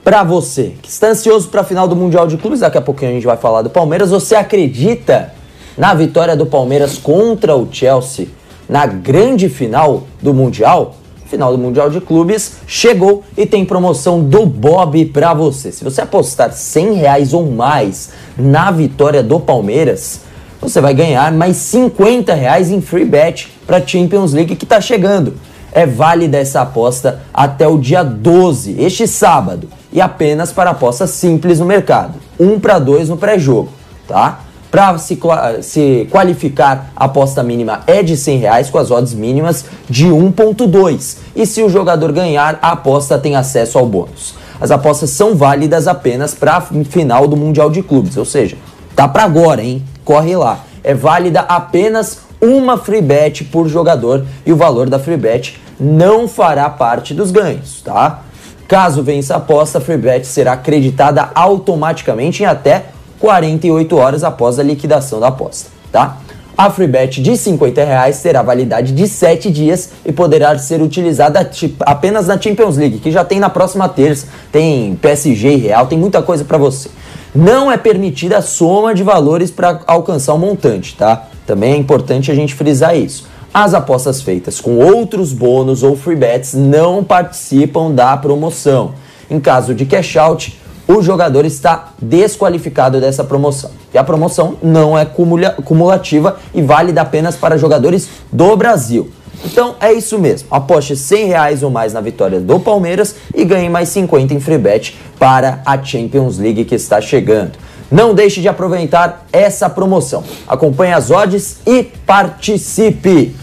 para 0.03 0.23
você 0.23 0.73
que 0.81 0.89
está 0.89 1.07
ansioso 1.07 1.49
para 1.49 1.61
a 1.61 1.63
final 1.63 1.87
do 1.87 1.95
Mundial 1.95 2.27
de 2.27 2.37
Clubes. 2.37 2.59
Daqui 2.59 2.77
a 2.77 2.81
pouquinho 2.81 3.11
a 3.11 3.13
gente 3.15 3.25
vai 3.25 3.37
falar 3.37 3.63
do 3.63 3.69
Palmeiras. 3.69 4.11
Você 4.11 4.35
acredita 4.35 5.33
na 5.75 5.93
vitória 5.93 6.35
do 6.35 6.45
Palmeiras 6.45 6.97
contra 6.97 7.55
o 7.55 7.67
Chelsea 7.71 8.27
na 8.69 8.85
grande 8.85 9.49
final 9.49 10.03
do 10.21 10.33
Mundial? 10.33 10.95
Final 11.31 11.53
do 11.53 11.57
Mundial 11.57 11.89
de 11.89 12.01
Clubes 12.01 12.57
chegou 12.67 13.23
e 13.37 13.45
tem 13.45 13.63
promoção 13.63 14.21
do 14.21 14.45
Bob 14.45 15.05
para 15.05 15.33
você. 15.33 15.71
Se 15.71 15.81
você 15.81 16.01
apostar 16.01 16.51
100 16.51 16.93
reais 16.93 17.33
ou 17.33 17.49
mais 17.49 18.09
na 18.37 18.69
vitória 18.69 19.23
do 19.23 19.39
Palmeiras, 19.39 20.21
você 20.59 20.81
vai 20.81 20.93
ganhar 20.93 21.31
mais 21.31 21.55
50 21.55 22.33
reais 22.33 22.69
em 22.69 22.81
free 22.81 23.05
bet 23.05 23.49
para 23.65 23.85
Champions 23.85 24.33
League 24.33 24.57
que 24.57 24.65
está 24.65 24.81
chegando. 24.81 25.33
É 25.71 25.85
válida 25.85 26.37
essa 26.37 26.61
aposta 26.61 27.21
até 27.33 27.65
o 27.65 27.77
dia 27.77 28.03
12, 28.03 28.75
este 28.77 29.07
sábado, 29.07 29.69
e 29.93 30.01
apenas 30.01 30.51
para 30.51 30.71
apostas 30.71 31.11
simples 31.11 31.61
no 31.61 31.65
mercado. 31.65 32.15
1 32.37 32.59
para 32.59 32.77
2 32.77 33.07
no 33.07 33.15
pré-jogo, 33.15 33.69
tá? 34.05 34.41
Para 34.71 34.97
se, 34.97 35.19
se, 35.61 36.07
qualificar, 36.09 36.91
a 36.95 37.05
aposta 37.05 37.43
mínima 37.43 37.81
é 37.85 38.01
de 38.01 38.15
100 38.15 38.37
reais 38.37 38.69
com 38.69 38.77
as 38.77 38.89
odds 38.89 39.13
mínimas 39.13 39.65
de 39.89 40.07
1.2. 40.07 41.17
E 41.35 41.45
se 41.45 41.61
o 41.61 41.69
jogador 41.69 42.13
ganhar, 42.13 42.57
a 42.61 42.71
aposta 42.71 43.19
tem 43.19 43.35
acesso 43.35 43.77
ao 43.77 43.85
bônus. 43.85 44.33
As 44.61 44.71
apostas 44.71 45.09
são 45.09 45.35
válidas 45.35 45.89
apenas 45.89 46.33
para 46.33 46.55
a 46.55 46.61
final 46.61 47.27
do 47.27 47.35
Mundial 47.35 47.69
de 47.69 47.83
Clubes, 47.83 48.15
ou 48.15 48.23
seja, 48.23 48.55
tá 48.95 49.07
para 49.07 49.23
agora, 49.23 49.61
hein? 49.61 49.83
Corre 50.05 50.37
lá. 50.37 50.59
É 50.83 50.93
válida 50.93 51.41
apenas 51.41 52.19
uma 52.39 52.77
free 52.77 53.01
bet 53.01 53.43
por 53.45 53.67
jogador 53.67 54.25
e 54.45 54.53
o 54.53 54.55
valor 54.55 54.89
da 54.89 54.97
free 54.97 55.17
bet 55.17 55.59
não 55.79 56.27
fará 56.27 56.69
parte 56.69 57.13
dos 57.13 57.29
ganhos, 57.29 57.81
tá? 57.81 58.21
Caso 58.67 59.03
vença 59.03 59.33
a 59.33 59.37
aposta, 59.37 59.79
a 59.79 59.81
free 59.81 59.97
bet 59.97 60.25
será 60.25 60.53
acreditada 60.53 61.29
automaticamente 61.35 62.43
em 62.43 62.45
até 62.45 62.85
48 63.21 63.95
horas 63.95 64.23
após 64.23 64.57
a 64.57 64.63
liquidação 64.63 65.19
da 65.19 65.27
aposta, 65.27 65.69
tá? 65.91 66.17
A 66.57 66.69
free 66.69 66.87
bet 66.87 67.21
de 67.21 67.37
50 67.37 67.83
reais 67.83 68.21
terá 68.21 68.41
validade 68.41 68.91
de 68.91 69.07
7 69.07 69.49
dias 69.49 69.91
e 70.05 70.11
poderá 70.11 70.57
ser 70.57 70.81
utilizada 70.81 71.49
apenas 71.81 72.27
na 72.27 72.39
Champions 72.39 72.77
League, 72.77 72.99
que 72.99 73.11
já 73.11 73.23
tem 73.23 73.39
na 73.39 73.49
próxima 73.49 73.87
terça, 73.87 74.27
tem 74.51 74.95
PSG 74.95 75.53
e 75.53 75.57
Real, 75.57 75.87
tem 75.87 75.97
muita 75.97 76.21
coisa 76.21 76.43
para 76.43 76.57
você. 76.57 76.89
Não 77.33 77.71
é 77.71 77.77
permitida 77.77 78.39
a 78.39 78.41
soma 78.41 78.93
de 78.93 79.03
valores 79.03 79.49
para 79.49 79.79
alcançar 79.87 80.33
o 80.33 80.35
um 80.35 80.39
montante, 80.39 80.95
tá? 80.95 81.27
Também 81.45 81.73
é 81.73 81.77
importante 81.77 82.29
a 82.29 82.35
gente 82.35 82.53
frisar 82.53 82.97
isso. 82.97 83.27
As 83.53 83.73
apostas 83.73 84.21
feitas 84.21 84.59
com 84.59 84.77
outros 84.77 85.31
bônus 85.31 85.83
ou 85.83 85.95
free 85.95 86.15
bets 86.15 86.53
não 86.53 87.03
participam 87.03 87.91
da 87.91 88.15
promoção. 88.17 88.93
Em 89.29 89.39
caso 89.39 89.73
de 89.73 89.85
cash 89.85 90.17
out, 90.17 90.60
o 90.91 91.01
jogador 91.01 91.45
está 91.45 91.93
desqualificado 92.01 92.99
dessa 92.99 93.23
promoção. 93.23 93.71
E 93.93 93.97
a 93.97 94.03
promoção 94.03 94.57
não 94.61 94.97
é 94.97 95.05
cumulativa 95.05 96.37
e 96.53 96.61
válida 96.61 97.01
apenas 97.01 97.35
para 97.35 97.57
jogadores 97.57 98.09
do 98.31 98.55
Brasil. 98.55 99.09
Então 99.45 99.75
é 99.79 99.91
isso 99.93 100.19
mesmo. 100.19 100.47
Aposte 100.51 100.95
100 100.95 101.27
reais 101.27 101.63
ou 101.63 101.69
mais 101.69 101.93
na 101.93 102.01
vitória 102.01 102.39
do 102.39 102.59
Palmeiras 102.59 103.15
e 103.33 103.43
ganhe 103.43 103.69
mais 103.69 103.89
50 103.89 104.33
em 104.33 104.39
free 104.39 104.57
bet 104.57 104.97
para 105.17 105.61
a 105.65 105.81
Champions 105.81 106.37
League 106.37 106.65
que 106.65 106.75
está 106.75 107.01
chegando. 107.01 107.53
Não 107.89 108.13
deixe 108.13 108.41
de 108.41 108.47
aproveitar 108.47 109.25
essa 109.33 109.69
promoção. 109.69 110.23
Acompanhe 110.47 110.93
as 110.93 111.09
odds 111.09 111.57
e 111.65 111.83
participe. 111.83 113.35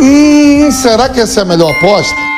Hum, 0.00 0.70
será 0.70 1.08
que 1.08 1.20
essa 1.20 1.40
é 1.40 1.42
a 1.42 1.46
melhor 1.46 1.70
aposta? 1.76 2.37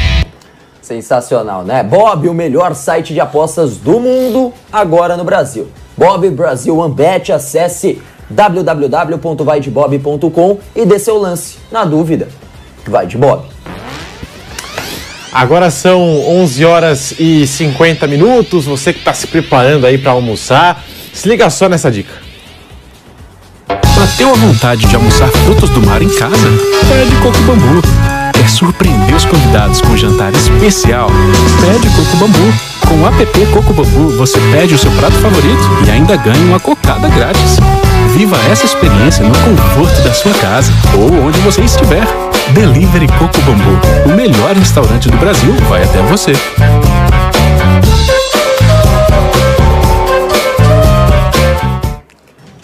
Sensacional, 0.91 1.63
né? 1.63 1.81
Bob, 1.83 2.27
o 2.27 2.33
melhor 2.33 2.75
site 2.75 3.13
de 3.13 3.21
apostas 3.21 3.77
do 3.77 3.97
mundo, 3.97 4.51
agora 4.69 5.15
no 5.15 5.23
Brasil. 5.23 5.69
Bob 5.95 6.29
Brasil 6.31 6.77
One 6.77 6.93
Bet, 6.93 7.31
acesse 7.31 8.01
www.vaidebob.com 8.29 10.57
e 10.75 10.85
dê 10.85 10.99
seu 10.99 11.17
lance. 11.17 11.59
Na 11.71 11.85
dúvida, 11.85 12.27
vai 12.85 13.07
de 13.07 13.17
Bob. 13.17 13.45
Agora 15.31 15.71
são 15.71 16.01
11 16.27 16.65
horas 16.65 17.13
e 17.17 17.47
50 17.47 18.05
minutos. 18.05 18.65
Você 18.65 18.91
que 18.91 18.99
está 18.99 19.13
se 19.13 19.27
preparando 19.27 19.87
aí 19.87 19.97
para 19.97 20.11
almoçar, 20.11 20.83
se 21.13 21.29
liga 21.29 21.49
só 21.49 21.69
nessa 21.69 21.89
dica. 21.89 22.11
Bateu 23.97 24.29
a 24.29 24.35
vontade 24.35 24.85
de 24.85 24.93
almoçar 24.93 25.29
frutos 25.29 25.69
do 25.69 25.79
mar 25.85 26.01
em 26.01 26.09
casa? 26.09 26.49
Pede 26.89 27.15
Coco 27.21 27.39
Bambu. 27.43 27.81
Surpreender 28.51 29.15
os 29.15 29.25
convidados 29.25 29.81
com 29.81 29.93
um 29.93 29.97
jantar 29.97 30.31
especial? 30.33 31.09
Pede 31.61 31.89
Coco 31.95 32.17
Bambu. 32.17 32.53
Com 32.87 33.01
o 33.01 33.07
app 33.07 33.45
Coco 33.53 33.73
Bambu, 33.73 34.09
você 34.17 34.39
pede 34.51 34.75
o 34.75 34.77
seu 34.77 34.91
prato 34.91 35.15
favorito 35.15 35.63
e 35.87 35.89
ainda 35.89 36.17
ganha 36.17 36.45
uma 36.45 36.59
cocada 36.59 37.07
grátis. 37.07 37.57
Viva 38.13 38.37
essa 38.51 38.65
experiência 38.65 39.23
no 39.23 39.33
conforto 39.33 40.01
da 40.01 40.13
sua 40.13 40.33
casa 40.33 40.71
ou 40.95 41.25
onde 41.25 41.39
você 41.39 41.61
estiver. 41.61 42.05
Delivery 42.53 43.07
Coco 43.07 43.41
Bambu. 43.41 43.79
O 44.05 44.15
melhor 44.15 44.53
restaurante 44.55 45.09
do 45.09 45.17
Brasil 45.17 45.53
vai 45.69 45.83
até 45.83 46.01
você. 46.03 46.33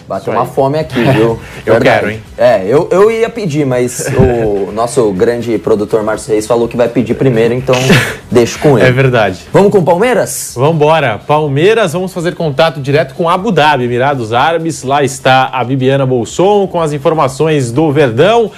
Bateu 0.08 0.32
uma 0.32 0.46
fome 0.46 0.78
aqui, 0.78 1.02
viu? 1.02 1.38
Eu 1.66 1.74
Verdade. 1.74 2.00
quero, 2.00 2.10
hein? 2.10 2.22
É, 2.38 2.64
eu, 2.66 2.88
eu 2.90 3.10
ia 3.10 3.28
pedir, 3.28 3.66
mas 3.66 4.06
o 4.16 4.72
nosso 4.72 5.12
grande 5.12 5.58
produtor 5.58 6.02
Márcio 6.02 6.32
Reis 6.32 6.46
falou 6.46 6.66
que 6.66 6.76
vai 6.78 6.88
pedir 6.88 7.12
primeiro, 7.14 7.52
então 7.52 7.74
deixo 8.30 8.58
com 8.58 8.78
ele. 8.78 8.88
É 8.88 8.90
verdade. 8.90 9.40
Vamos 9.52 9.70
com 9.70 9.78
o 9.78 9.82
Palmeiras? 9.84 10.52
Vamos 10.54 10.76
embora. 10.76 11.18
Palmeiras, 11.18 11.92
vamos 11.92 12.12
fazer 12.14 12.34
contato 12.34 12.80
direto 12.80 13.14
com 13.14 13.28
Abu 13.28 13.52
Dhabi, 13.52 13.84
Emirados 13.84 14.32
Árabes. 14.32 14.82
Lá 14.82 15.04
está 15.04 15.50
a 15.52 15.62
Bibiana 15.62 16.06
Bolson 16.06 16.66
com 16.68 16.80
as 16.80 16.94
informações 16.94 17.70
do 17.70 17.92
Verdão. 17.92 18.50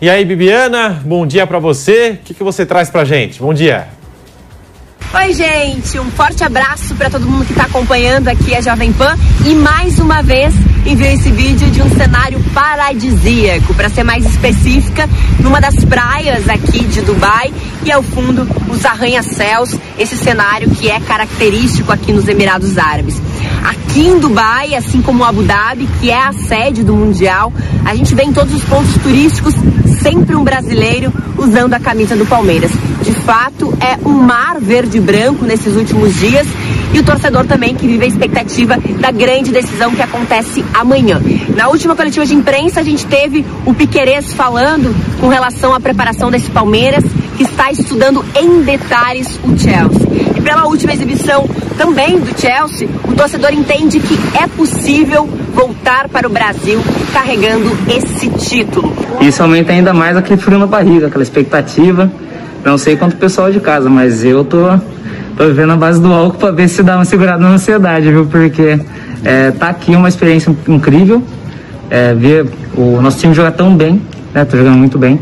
E 0.00 0.08
aí, 0.08 0.24
Bibiana, 0.24 1.02
bom 1.04 1.26
dia 1.26 1.46
para 1.46 1.58
você. 1.58 2.18
O 2.20 2.24
que, 2.24 2.34
que 2.34 2.42
você 2.42 2.64
traz 2.64 2.88
pra 2.88 3.04
gente? 3.04 3.40
Bom 3.40 3.52
dia. 3.52 3.88
Oi, 5.16 5.32
gente, 5.32 5.96
um 6.00 6.10
forte 6.10 6.42
abraço 6.42 6.92
para 6.96 7.08
todo 7.08 7.24
mundo 7.24 7.44
que 7.44 7.52
está 7.52 7.66
acompanhando 7.66 8.26
aqui 8.26 8.52
a 8.52 8.60
Jovem 8.60 8.92
Pan 8.92 9.16
e 9.46 9.54
mais 9.54 10.00
uma 10.00 10.22
vez 10.22 10.52
enviou 10.84 11.08
esse 11.08 11.30
vídeo 11.30 11.70
de 11.70 11.80
um 11.80 11.88
cenário 11.88 12.42
paradisíaco, 12.52 13.72
para 13.74 13.88
ser 13.88 14.02
mais 14.02 14.26
específica, 14.26 15.08
numa 15.38 15.60
das 15.60 15.76
praias 15.84 16.48
aqui 16.48 16.80
de 16.80 17.00
Dubai 17.00 17.54
e 17.84 17.92
ao 17.92 18.02
fundo 18.02 18.46
os 18.68 18.84
arranha-céus, 18.84 19.76
esse 19.96 20.16
cenário 20.16 20.68
que 20.70 20.90
é 20.90 20.98
característico 20.98 21.92
aqui 21.92 22.12
nos 22.12 22.26
Emirados 22.26 22.76
Árabes. 22.76 23.22
Aqui 23.64 24.08
em 24.08 24.18
Dubai, 24.18 24.74
assim 24.74 25.00
como 25.00 25.22
Abu 25.22 25.44
Dhabi, 25.44 25.88
que 26.00 26.10
é 26.10 26.20
a 26.20 26.32
sede 26.32 26.82
do 26.82 26.94
Mundial, 26.94 27.52
a 27.84 27.94
gente 27.94 28.14
vê 28.16 28.24
em 28.24 28.32
todos 28.32 28.52
os 28.52 28.64
pontos 28.64 28.92
turísticos 29.00 29.54
sempre 30.02 30.34
um 30.34 30.42
brasileiro 30.42 31.12
usando 31.38 31.72
a 31.72 31.80
camisa 31.80 32.16
do 32.16 32.26
Palmeiras. 32.26 32.72
De 33.02 33.13
fato, 33.24 33.72
é 33.80 33.98
um 34.06 34.12
mar 34.12 34.60
verde 34.60 34.98
e 34.98 35.00
branco 35.00 35.44
nesses 35.44 35.74
últimos 35.76 36.14
dias 36.14 36.46
e 36.92 37.00
o 37.00 37.02
torcedor 37.02 37.44
também 37.46 37.74
que 37.74 37.86
vive 37.86 38.04
a 38.04 38.06
expectativa 38.06 38.76
da 39.00 39.10
grande 39.10 39.50
decisão 39.50 39.90
que 39.92 40.02
acontece 40.02 40.64
amanhã. 40.74 41.20
Na 41.56 41.68
última 41.68 41.96
coletiva 41.96 42.24
de 42.24 42.34
imprensa, 42.34 42.80
a 42.80 42.84
gente 42.84 43.06
teve 43.06 43.44
o 43.64 43.74
Piquerez 43.74 44.32
falando 44.32 44.94
com 45.20 45.28
relação 45.28 45.74
à 45.74 45.80
preparação 45.80 46.30
desse 46.30 46.50
Palmeiras, 46.50 47.02
que 47.36 47.42
está 47.42 47.72
estudando 47.72 48.24
em 48.36 48.62
detalhes 48.62 49.40
o 49.42 49.58
Chelsea. 49.58 50.06
E 50.36 50.40
pela 50.40 50.66
última 50.66 50.92
exibição 50.92 51.48
também 51.76 52.20
do 52.20 52.38
Chelsea, 52.38 52.88
o 53.08 53.12
torcedor 53.14 53.52
entende 53.52 53.98
que 53.98 54.16
é 54.38 54.46
possível 54.46 55.28
voltar 55.52 56.08
para 56.08 56.28
o 56.28 56.30
Brasil 56.30 56.80
carregando 57.12 57.76
esse 57.88 58.28
título. 58.28 58.92
Isso 59.20 59.42
aumenta 59.42 59.72
ainda 59.72 59.92
mais 59.92 60.16
aquele 60.16 60.40
frio 60.40 60.58
na 60.58 60.66
barriga, 60.66 61.08
aquela 61.08 61.22
expectativa. 61.22 62.12
Não 62.64 62.78
sei 62.78 62.96
quanto 62.96 63.12
o 63.12 63.16
pessoal 63.16 63.52
de 63.52 63.60
casa, 63.60 63.90
mas 63.90 64.24
eu 64.24 64.44
tô, 64.44 64.66
tô 65.36 65.46
vivendo 65.46 65.72
a 65.72 65.76
base 65.76 66.00
do 66.00 66.12
álcool 66.12 66.38
para 66.38 66.50
ver 66.50 66.68
se 66.68 66.82
dá 66.82 66.96
uma 66.96 67.04
segurada 67.04 67.38
na 67.38 67.50
ansiedade, 67.50 68.10
viu? 68.10 68.24
Porque 68.24 68.80
é, 69.22 69.50
tá 69.50 69.68
aqui 69.68 69.94
uma 69.94 70.08
experiência 70.08 70.54
incrível. 70.66 71.22
É, 71.90 72.14
ver 72.14 72.46
o 72.74 73.00
nosso 73.02 73.18
time 73.18 73.34
jogar 73.34 73.52
tão 73.52 73.76
bem, 73.76 74.00
né? 74.32 74.44
Tô 74.46 74.56
jogando 74.56 74.78
muito 74.78 74.98
bem. 74.98 75.20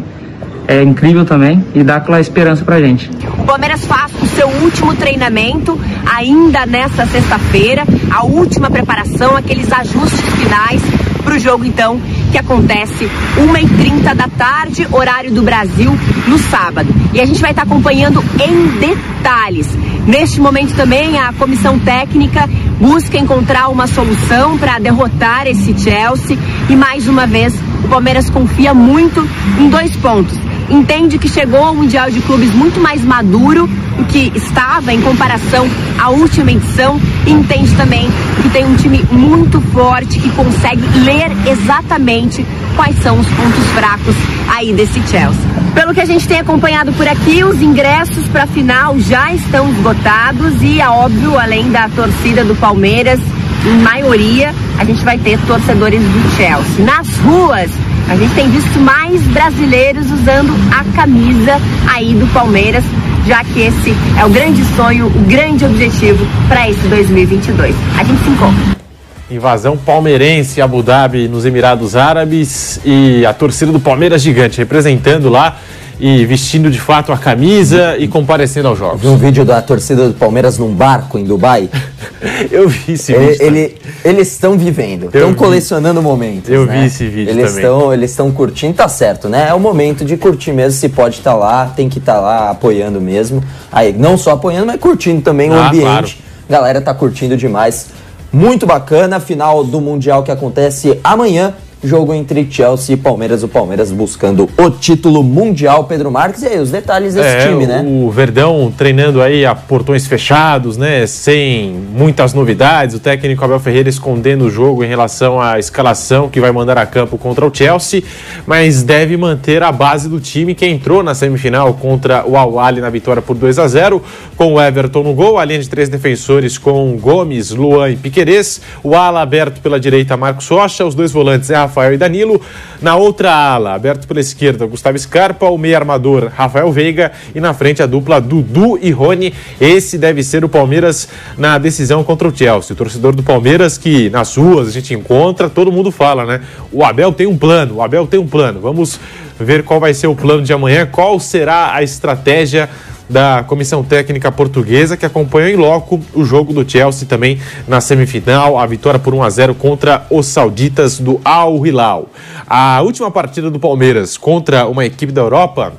É 0.68 0.81
incrível 0.81 1.24
também 1.24 1.64
e 1.74 1.83
dá 1.83 1.96
aquela 1.96 2.20
esperança 2.20 2.64
pra 2.64 2.81
gente. 2.81 3.11
O 3.37 3.44
Palmeiras 3.44 3.85
faz 3.85 4.12
o 4.22 4.26
seu 4.26 4.48
último 4.62 4.94
treinamento 4.94 5.78
ainda 6.07 6.64
nesta 6.64 7.05
sexta-feira, 7.07 7.83
a 8.11 8.24
última 8.24 8.70
preparação, 8.70 9.37
aqueles 9.37 9.70
ajustes 9.72 10.20
finais 10.37 10.81
para 11.22 11.35
o 11.35 11.38
jogo 11.38 11.64
então 11.64 12.00
que 12.30 12.38
acontece 12.38 13.08
1h30 13.37 14.14
da 14.14 14.28
tarde, 14.28 14.87
horário 14.90 15.30
do 15.32 15.42
Brasil, 15.42 15.96
no 16.26 16.38
sábado. 16.38 16.92
E 17.12 17.20
a 17.20 17.26
gente 17.26 17.40
vai 17.40 17.50
estar 17.50 17.62
acompanhando 17.62 18.22
em 18.40 18.78
detalhes. 18.78 19.68
Neste 20.06 20.40
momento 20.40 20.74
também 20.74 21.18
a 21.18 21.32
comissão 21.32 21.78
técnica 21.78 22.48
busca 22.80 23.18
encontrar 23.18 23.68
uma 23.68 23.87
solução 23.87 24.58
para 24.58 24.78
derrotar 24.78 25.46
esse 25.46 25.78
Chelsea 25.78 26.38
e 26.68 26.74
mais 26.74 27.06
uma 27.06 27.26
vez 27.26 27.54
o 27.85 27.88
Palmeiras 27.88 28.28
confia 28.30 28.74
muito 28.74 29.28
em 29.61 29.68
dois 29.68 29.94
pontos 29.96 30.51
entende 30.70 31.18
que 31.18 31.29
chegou 31.29 31.64
ao 31.64 31.75
Mundial 31.75 32.11
de 32.11 32.20
Clubes 32.20 32.53
muito 32.55 32.81
mais 32.81 33.05
maduro 33.05 33.68
do 33.96 34.05
que 34.05 34.33
estava 34.35 34.92
em 34.92 35.01
comparação 35.01 35.68
à 35.98 36.09
última 36.11 36.51
edição 36.51 37.01
e 37.27 37.31
entende 37.31 37.75
também 37.77 38.09
que 38.42 38.48
tem 38.51 38.64
um 38.64 38.75
time 38.77 39.05
muito 39.11 39.61
forte 39.72 40.18
que 40.18 40.31
consegue 40.31 40.83
ler 41.01 41.31
exatamente 41.46 42.44
quais 42.77 42.96
são 43.03 43.18
os 43.18 43.27
pontos 43.27 43.66
fracos 43.75 44.14
aí 44.48 44.72
desse 44.72 45.01
Chelsea. 45.09 45.40
Pelo 45.75 45.94
que 45.94 46.01
a 46.01 46.05
gente 46.05 46.27
tem 46.29 46.40
acompanhado 46.40 46.92
por 46.92 47.07
aqui, 47.07 47.42
os 47.44 47.61
ingressos 47.62 48.29
para 48.29 48.44
a 48.44 48.46
final 48.46 48.98
já 48.98 49.33
estão 49.33 49.68
esgotados 49.70 50.62
e, 50.62 50.81
é 50.81 50.88
óbvio, 50.88 51.38
além 51.38 51.70
da 51.70 51.88
torcida 51.88 52.44
do 52.44 52.55
Palmeiras, 52.55 53.20
em 53.64 53.79
maioria, 53.83 54.55
a 54.79 54.85
gente 54.85 55.05
vai 55.05 55.18
ter 55.18 55.38
torcedores 55.46 56.01
do 56.01 56.37
Chelsea. 56.37 56.85
Nas 56.85 57.09
ruas, 57.18 57.70
a 58.08 58.16
gente 58.16 58.34
tem 58.34 58.50
visto 58.50 58.78
mais 58.80 59.20
brasileiros 59.28 60.10
usando 60.10 60.52
a 60.70 60.84
camisa 60.96 61.60
aí 61.86 62.14
do 62.14 62.26
Palmeiras, 62.32 62.84
já 63.26 63.42
que 63.44 63.60
esse 63.60 63.94
é 64.18 64.24
o 64.24 64.30
grande 64.30 64.64
sonho, 64.76 65.06
o 65.06 65.20
grande 65.28 65.64
objetivo 65.64 66.26
para 66.48 66.68
esse 66.68 66.86
2022. 66.88 67.74
A 67.98 68.04
gente 68.04 68.22
se 68.22 68.30
encontra. 68.30 68.82
Invasão 69.30 69.76
palmeirense 69.78 70.60
Abu 70.60 70.82
Dhabi, 70.82 71.26
nos 71.26 71.46
Emirados 71.46 71.96
Árabes, 71.96 72.80
e 72.84 73.24
a 73.24 73.32
torcida 73.32 73.72
do 73.72 73.80
Palmeiras 73.80 74.20
gigante 74.20 74.58
representando 74.58 75.30
lá 75.30 75.56
e 76.04 76.26
vestindo 76.26 76.68
de 76.68 76.80
fato 76.80 77.12
a 77.12 77.16
camisa 77.16 77.96
e 77.96 78.08
comparecendo 78.08 78.66
aos 78.66 78.76
jogos. 78.76 79.00
Vi 79.02 79.06
um 79.06 79.16
vídeo 79.16 79.44
da 79.44 79.62
torcida 79.62 80.08
do 80.08 80.14
Palmeiras 80.14 80.58
num 80.58 80.74
barco 80.74 81.16
em 81.16 81.22
Dubai. 81.22 81.70
Eu 82.50 82.68
vi 82.68 82.94
esse 82.94 83.12
Ele- 83.12 83.26
vídeo. 83.28 83.46
ele- 83.46 83.76
eles 84.04 84.32
estão 84.32 84.58
vivendo, 84.58 85.06
estão 85.06 85.32
colecionando 85.32 86.02
momentos. 86.02 86.50
Eu 86.50 86.66
né? 86.66 86.80
vi 86.80 86.86
esse 86.86 87.04
vídeo 87.06 87.30
eles 87.30 87.46
também. 87.52 87.64
Estão, 87.64 87.92
eles 87.94 88.10
estão 88.10 88.32
curtindo, 88.32 88.74
tá 88.74 88.88
certo, 88.88 89.28
né? 89.28 89.46
É 89.50 89.54
o 89.54 89.60
momento 89.60 90.04
de 90.04 90.16
curtir 90.16 90.52
mesmo. 90.52 90.72
Se 90.72 90.88
pode 90.88 91.18
estar 91.18 91.34
lá, 91.34 91.66
tem 91.66 91.88
que 91.88 91.98
estar 92.00 92.18
lá 92.18 92.50
apoiando 92.50 93.00
mesmo. 93.00 93.40
Aí, 93.70 93.92
não 93.96 94.18
só 94.18 94.32
apoiando, 94.32 94.66
mas 94.66 94.80
curtindo 94.80 95.22
também 95.22 95.50
o 95.50 95.54
Ah, 95.54 95.68
ambiente. 95.68 95.84
claro. 95.84 96.08
Galera 96.50 96.80
tá 96.80 96.92
curtindo 96.92 97.36
demais. 97.36 97.86
Muito 98.32 98.66
bacana. 98.66 99.20
Final 99.20 99.62
do 99.62 99.80
Mundial 99.80 100.24
que 100.24 100.32
acontece 100.32 100.98
amanhã. 101.04 101.54
Jogo 101.83 102.14
entre 102.14 102.47
Chelsea 102.51 102.95
e 102.95 102.97
Palmeiras, 102.97 103.42
o 103.42 103.49
Palmeiras 103.49 103.90
buscando 103.90 104.49
o 104.57 104.71
título 104.71 105.23
mundial, 105.23 105.85
Pedro 105.85 106.11
Marques, 106.11 106.42
e 106.42 106.47
aí 106.47 106.59
os 106.59 106.71
detalhes 106.71 107.14
desse 107.14 107.29
é, 107.29 107.49
time, 107.49 107.66
né? 107.66 107.85
O 107.85 108.11
Verdão 108.11 108.73
treinando 108.77 109.21
aí 109.21 109.45
a 109.45 109.55
portões 109.55 110.07
fechados, 110.07 110.77
né, 110.77 111.07
sem 111.07 111.71
muitas 111.71 112.33
novidades, 112.35 112.95
o 112.95 113.01
técnico 113.01 113.45
Abel 113.45 113.59
Ferreira 113.59 113.88
escondendo 113.88 114.45
o 114.45 114.51
jogo 114.51 114.85
em 114.85 114.88
relação 114.88 115.40
à 115.40 115.59
escalação 115.59 116.29
que 116.29 116.40
vai 116.40 116.53
mandar 116.53 116.79
a 116.79 116.87
campo 116.87 117.18
contra 117.18 117.47
o 117.47 117.53
Chelsea, 117.53 118.03
mas 118.47 118.83
deve 118.83 119.16
manter 119.16 119.62
a 119.62 119.73
base 119.73 120.09
do 120.09 120.21
time 120.21 120.55
que 120.55 120.66
entrou 120.66 121.03
na 121.03 121.14
semifinal 121.14 121.75
contra 121.75 122.25
o 122.27 122.37
Al 122.37 122.53
na 122.81 122.90
vitória 122.90 123.21
por 123.21 123.37
2 123.37 123.59
a 123.59 123.66
0, 123.66 124.03
com 124.37 124.55
o 124.55 124.61
Everton 124.61 125.03
no 125.03 125.14
gol, 125.14 125.38
a 125.38 125.45
linha 125.45 125.59
de 125.59 125.68
três 125.68 125.88
defensores 125.88 126.59
com 126.59 126.97
Gomes, 126.97 127.51
Luan 127.51 127.90
e 127.90 127.97
Piquerez, 127.97 128.61
o 128.83 128.95
ala 128.95 129.21
aberto 129.21 129.61
pela 129.61 129.81
direita 129.81 130.16
Marcos 130.16 130.49
Rocha, 130.49 130.85
os 130.85 130.95
dois 130.95 131.11
volantes 131.11 131.51
é 131.51 131.57
Rafael 131.72 131.94
e 131.94 131.96
Danilo. 131.96 132.40
Na 132.82 132.96
outra 132.96 133.32
ala, 133.32 133.74
aberto 133.74 134.06
pela 134.06 134.20
esquerda, 134.20 134.66
Gustavo 134.66 134.98
Scarpa, 134.98 135.46
o 135.46 135.56
meio 135.56 135.74
armador 135.74 136.30
Rafael 136.35 136.70
Veiga 136.70 137.12
e 137.35 137.40
na 137.40 137.54
frente 137.54 137.82
a 137.82 137.87
dupla 137.87 138.20
Dudu 138.20 138.78
e 138.80 138.90
Rony. 138.90 139.32
Esse 139.58 139.96
deve 139.96 140.22
ser 140.22 140.44
o 140.44 140.48
Palmeiras 140.48 141.08
na 141.38 141.56
decisão 141.56 142.04
contra 142.04 142.28
o 142.28 142.37
Chelsea. 142.37 142.74
O 142.74 142.76
torcedor 142.76 143.14
do 143.14 143.22
Palmeiras 143.22 143.78
que 143.78 144.11
nas 144.11 144.37
ruas 144.37 144.68
a 144.68 144.70
gente 144.70 144.92
encontra, 144.92 145.48
todo 145.48 145.72
mundo 145.72 145.90
fala, 145.90 146.26
né? 146.26 146.42
O 146.70 146.85
Abel 146.85 147.12
tem 147.12 147.26
um 147.26 147.38
plano, 147.38 147.76
o 147.76 147.82
Abel 147.82 148.06
tem 148.06 148.20
um 148.20 148.26
plano. 148.26 148.61
Vamos 148.61 149.00
ver 149.40 149.62
qual 149.64 149.80
vai 149.80 149.94
ser 149.94 150.08
o 150.08 150.14
plano 150.14 150.42
de 150.42 150.52
amanhã, 150.52 150.87
qual 150.87 151.18
será 151.18 151.74
a 151.74 151.82
estratégia 151.82 152.68
da 153.12 153.44
comissão 153.46 153.85
técnica 153.85 154.33
portuguesa 154.33 154.96
que 154.96 155.05
acompanhou 155.05 155.51
em 155.51 155.57
loco 155.57 156.01
o 156.14 156.25
jogo 156.25 156.53
do 156.55 156.68
Chelsea 156.68 157.07
também 157.07 157.38
na 157.68 157.81
semifinal, 157.81 158.59
a 158.59 158.64
vitória 158.64 158.98
por 158.98 159.12
1 159.14 159.22
a 159.22 159.31
0 159.31 159.55
contra 159.55 160.07
os 160.11 160.27
sauditas 160.27 160.98
do 160.98 161.20
Al 161.22 161.64
Hilal. 161.64 162.09
A 162.48 162.81
última 162.81 163.11
partida 163.11 163.51
do 163.51 163.61
Palmeiras 163.61 164.16
contra 164.16 164.66
uma 164.66 164.87
equipe 164.87 165.12
da 165.12 165.20
Europa 165.20 165.75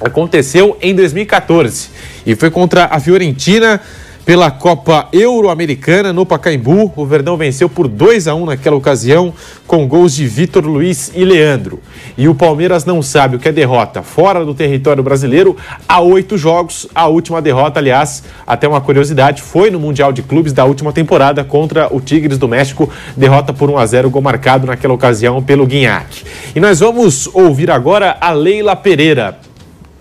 aconteceu 0.00 0.76
em 0.82 0.94
2014 0.94 1.88
e 2.26 2.34
foi 2.34 2.50
contra 2.50 2.86
a 2.86 2.98
Fiorentina 2.98 3.80
pela 4.26 4.50
Copa 4.50 5.06
Euro-Americana 5.12 6.12
no 6.12 6.26
Pacaembu. 6.26 6.92
O 6.96 7.06
Verdão 7.06 7.36
venceu 7.36 7.68
por 7.68 7.86
2 7.86 8.26
a 8.26 8.34
1 8.34 8.46
naquela 8.46 8.74
ocasião, 8.74 9.32
com 9.68 9.86
gols 9.86 10.16
de 10.16 10.26
Vitor 10.26 10.66
Luiz 10.66 11.12
e 11.14 11.24
Leandro. 11.24 11.80
E 12.18 12.26
o 12.26 12.34
Palmeiras 12.34 12.84
não 12.84 13.00
sabe 13.00 13.36
o 13.36 13.38
que 13.38 13.48
é 13.48 13.52
derrota 13.52 14.02
fora 14.02 14.44
do 14.44 14.52
território 14.52 15.00
brasileiro 15.00 15.56
há 15.88 16.00
oito 16.00 16.36
jogos. 16.36 16.88
A 16.92 17.06
última 17.06 17.40
derrota, 17.40 17.78
aliás, 17.78 18.24
até 18.44 18.66
uma 18.66 18.80
curiosidade, 18.80 19.40
foi 19.40 19.70
no 19.70 19.78
Mundial 19.78 20.12
de 20.12 20.24
Clubes 20.24 20.52
da 20.52 20.64
última 20.64 20.92
temporada 20.92 21.44
contra 21.44 21.86
o 21.94 22.00
Tigres 22.00 22.36
do 22.36 22.48
México. 22.48 22.90
Derrota 23.16 23.52
por 23.52 23.70
1 23.70 23.78
a 23.78 23.86
0 23.86 24.10
gol 24.10 24.22
marcado 24.22 24.66
naquela 24.66 24.94
ocasião 24.94 25.40
pelo 25.40 25.64
Guinhac. 25.64 26.24
E 26.52 26.58
nós 26.58 26.80
vamos 26.80 27.30
ouvir 27.32 27.70
agora 27.70 28.16
a 28.20 28.32
Leila 28.32 28.74
Pereira, 28.74 29.38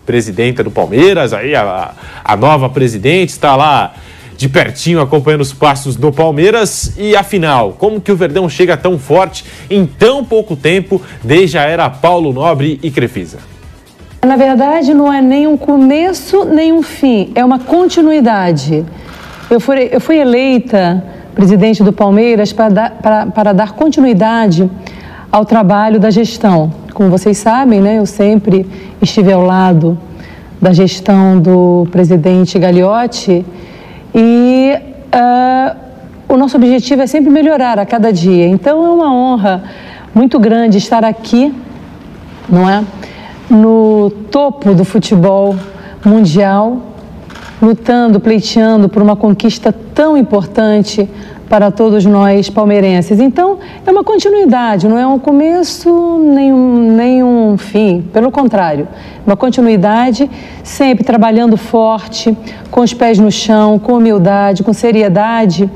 presidenta 0.04 0.64
do 0.64 0.72
Palmeiras, 0.72 1.32
aí 1.32 1.54
a, 1.54 1.92
a 2.24 2.36
nova 2.36 2.68
presidente, 2.70 3.30
está 3.30 3.56
lá 3.56 3.94
de 4.38 4.50
pertinho 4.50 5.02
acompanhando 5.02 5.42
os 5.42 5.54
passos 5.54 5.96
do 5.96 6.12
Palmeiras. 6.12 6.94
E 6.98 7.16
afinal, 7.16 7.74
como 7.74 8.02
que 8.02 8.12
o 8.12 8.16
Verdão 8.16 8.50
chega 8.50 8.76
tão 8.76 8.98
forte 8.98 9.46
em 9.70 9.86
tão 9.86 10.24
pouco 10.24 10.56
tempo, 10.56 11.02
desde 11.24 11.58
a 11.58 11.64
era 11.64 11.90
Paulo 11.90 12.34
Nobre 12.34 12.80
e 12.84 12.92
Crefisa? 12.92 13.38
Na 14.26 14.36
verdade, 14.36 14.94
não 14.94 15.14
é 15.14 15.22
nem 15.22 15.46
um 15.46 15.56
começo 15.56 16.46
nem 16.46 16.74
um 16.74 16.82
fim, 16.82 17.32
é 17.36 17.46
uma 17.46 17.60
continuidade. 17.60 18.84
Eu 19.50 19.60
fui, 19.60 19.90
eu 19.92 20.02
fui 20.02 20.18
eleita 20.18 21.04
presidente 21.36 21.84
do 21.84 21.94
Palmeiras 21.94 22.52
para 22.52 22.70
dar, 22.70 22.92
para, 22.92 23.26
para 23.28 23.54
dar 23.54 23.74
continuidade 23.74 24.70
ao 25.32 25.46
trabalho 25.46 26.00
da 26.00 26.10
gestão. 26.10 26.74
Como 26.94 27.10
vocês 27.10 27.38
sabem, 27.38 27.82
né, 27.82 28.00
eu 28.00 28.06
sempre 28.06 28.66
estive 29.02 29.32
ao 29.32 29.46
lado 29.46 29.98
da 30.62 30.72
gestão 30.74 31.40
do 31.40 31.86
presidente 31.92 32.58
Gagliotti 32.58 33.46
e 34.16 34.80
uh, 35.14 35.76
o 36.30 36.38
nosso 36.38 36.56
objetivo 36.56 37.02
é 37.02 37.08
sempre 37.08 37.30
melhorar 37.30 37.78
a 37.78 37.86
cada 37.86 38.14
dia. 38.14 38.48
Então 38.48 38.86
é 38.86 38.90
uma 38.90 39.14
honra 39.14 39.64
muito 40.14 40.40
grande 40.40 40.78
estar 40.78 41.04
aqui, 41.04 41.54
não 42.48 42.70
é? 42.70 42.82
No 43.50 44.10
topo 44.32 44.74
do 44.74 44.86
futebol 44.86 45.58
mundial, 46.06 46.82
lutando, 47.62 48.20
pleiteando 48.20 48.88
por 48.88 49.02
uma 49.02 49.18
conquista 49.18 49.74
tão 49.94 50.16
importante 50.16 51.10
para 51.50 51.72
todos 51.72 52.06
nós 52.06 52.50
palmeirenses. 52.50 53.20
Então, 53.20 53.60
é 53.86 53.92
uma 53.92 54.04
continuidade, 54.04 54.88
não 54.88 54.98
é 54.98 55.06
um 55.06 55.20
começo 55.20 56.20
nem 56.20 56.52
um, 56.52 56.96
nem 56.96 57.24
um 57.24 57.58
fim, 57.58 58.02
pelo 58.14 58.32
contrário, 58.32 58.88
uma 59.26 59.36
continuidade, 59.36 60.30
sempre 60.64 61.04
trabalhando 61.04 61.58
forte, 61.58 62.36
com 62.72 62.82
os 62.82 62.94
pés 62.94 63.20
no 63.20 63.32
chão, 63.32 63.80
com 63.80 63.94
humildade, 63.94 64.64
com 64.64 64.74
seriedade, 64.74 65.70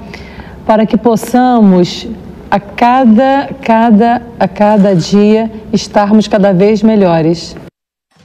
para 0.65 0.85
que 0.85 0.97
possamos 0.97 2.07
a 2.51 2.59
cada, 2.59 3.49
cada, 3.61 4.21
a 4.39 4.47
cada 4.47 4.95
dia 4.95 5.51
estarmos 5.71 6.27
cada 6.27 6.51
vez 6.51 6.81
melhores. 6.81 7.55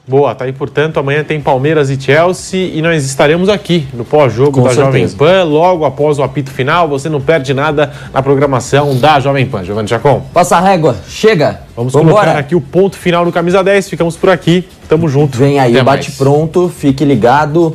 Boa, 0.07 0.35
tá 0.35 0.45
aí, 0.45 0.53
portanto, 0.53 1.01
amanhã 1.01 1.25
tem 1.25 1.41
Palmeiras 1.41 1.89
e 1.89 1.99
Chelsea 1.99 2.71
e 2.75 2.83
nós 2.83 3.07
estaremos 3.07 3.49
aqui 3.49 3.89
no 3.95 4.05
pós-jogo 4.05 4.61
da 4.61 4.69
certeza. 4.69 4.85
Jovem 4.85 5.09
Pan, 5.09 5.45
logo 5.45 5.87
após 5.87 6.19
o 6.19 6.23
apito 6.23 6.51
final. 6.51 6.87
Você 6.89 7.09
não 7.09 7.23
perde 7.23 7.55
nada 7.55 7.91
na 8.13 8.23
programação 8.23 8.95
da 8.99 9.19
Jovem 9.19 9.47
Pan. 9.47 9.65
Giovanni 9.65 9.89
Chacon. 9.89 10.23
Passa 10.35 10.59
a 10.59 10.61
régua, 10.61 10.95
chega. 11.09 11.61
Vamos 11.75 11.95
Vambora. 11.95 12.15
colocar 12.17 12.39
aqui 12.39 12.55
o 12.55 12.61
ponto 12.61 12.97
final 12.97 13.25
do 13.25 13.33
Camisa 13.33 13.65
10. 13.65 13.89
Ficamos 13.89 14.15
por 14.15 14.29
aqui, 14.29 14.69
tamo 14.91 15.09
junto. 15.09 15.39
Vem 15.39 15.59
aí, 15.59 15.83
bate 15.83 16.13
pronto, 16.13 16.69
fique 16.69 17.03
ligado 17.03 17.75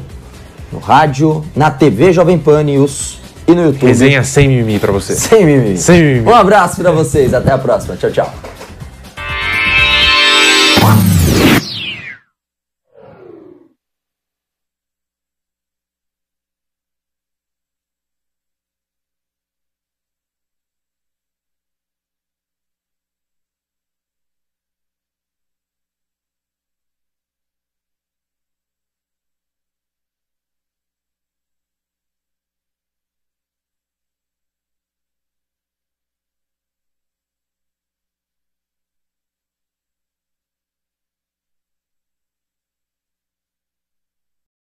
no 0.72 0.78
rádio, 0.78 1.44
na 1.56 1.72
TV 1.72 2.14
Jovem 2.14 2.38
Pan 2.38 2.62
News 2.62 3.18
e 3.48 3.56
no 3.56 3.64
YouTube. 3.64 3.88
Resenha 3.88 4.24
sem 4.24 4.48
mimimi 4.48 4.78
pra 4.78 4.92
você. 4.92 5.16
Sem 5.18 5.44
mimimi. 5.44 5.78
Sem 5.78 6.00
mimimi. 6.00 6.30
Um 6.30 6.36
abraço 6.36 6.80
pra 6.80 6.92
vocês, 6.92 7.34
até 7.34 7.52
a 7.52 7.58
próxima. 7.58 7.96
Tchau, 7.96 8.12
tchau. 8.12 8.32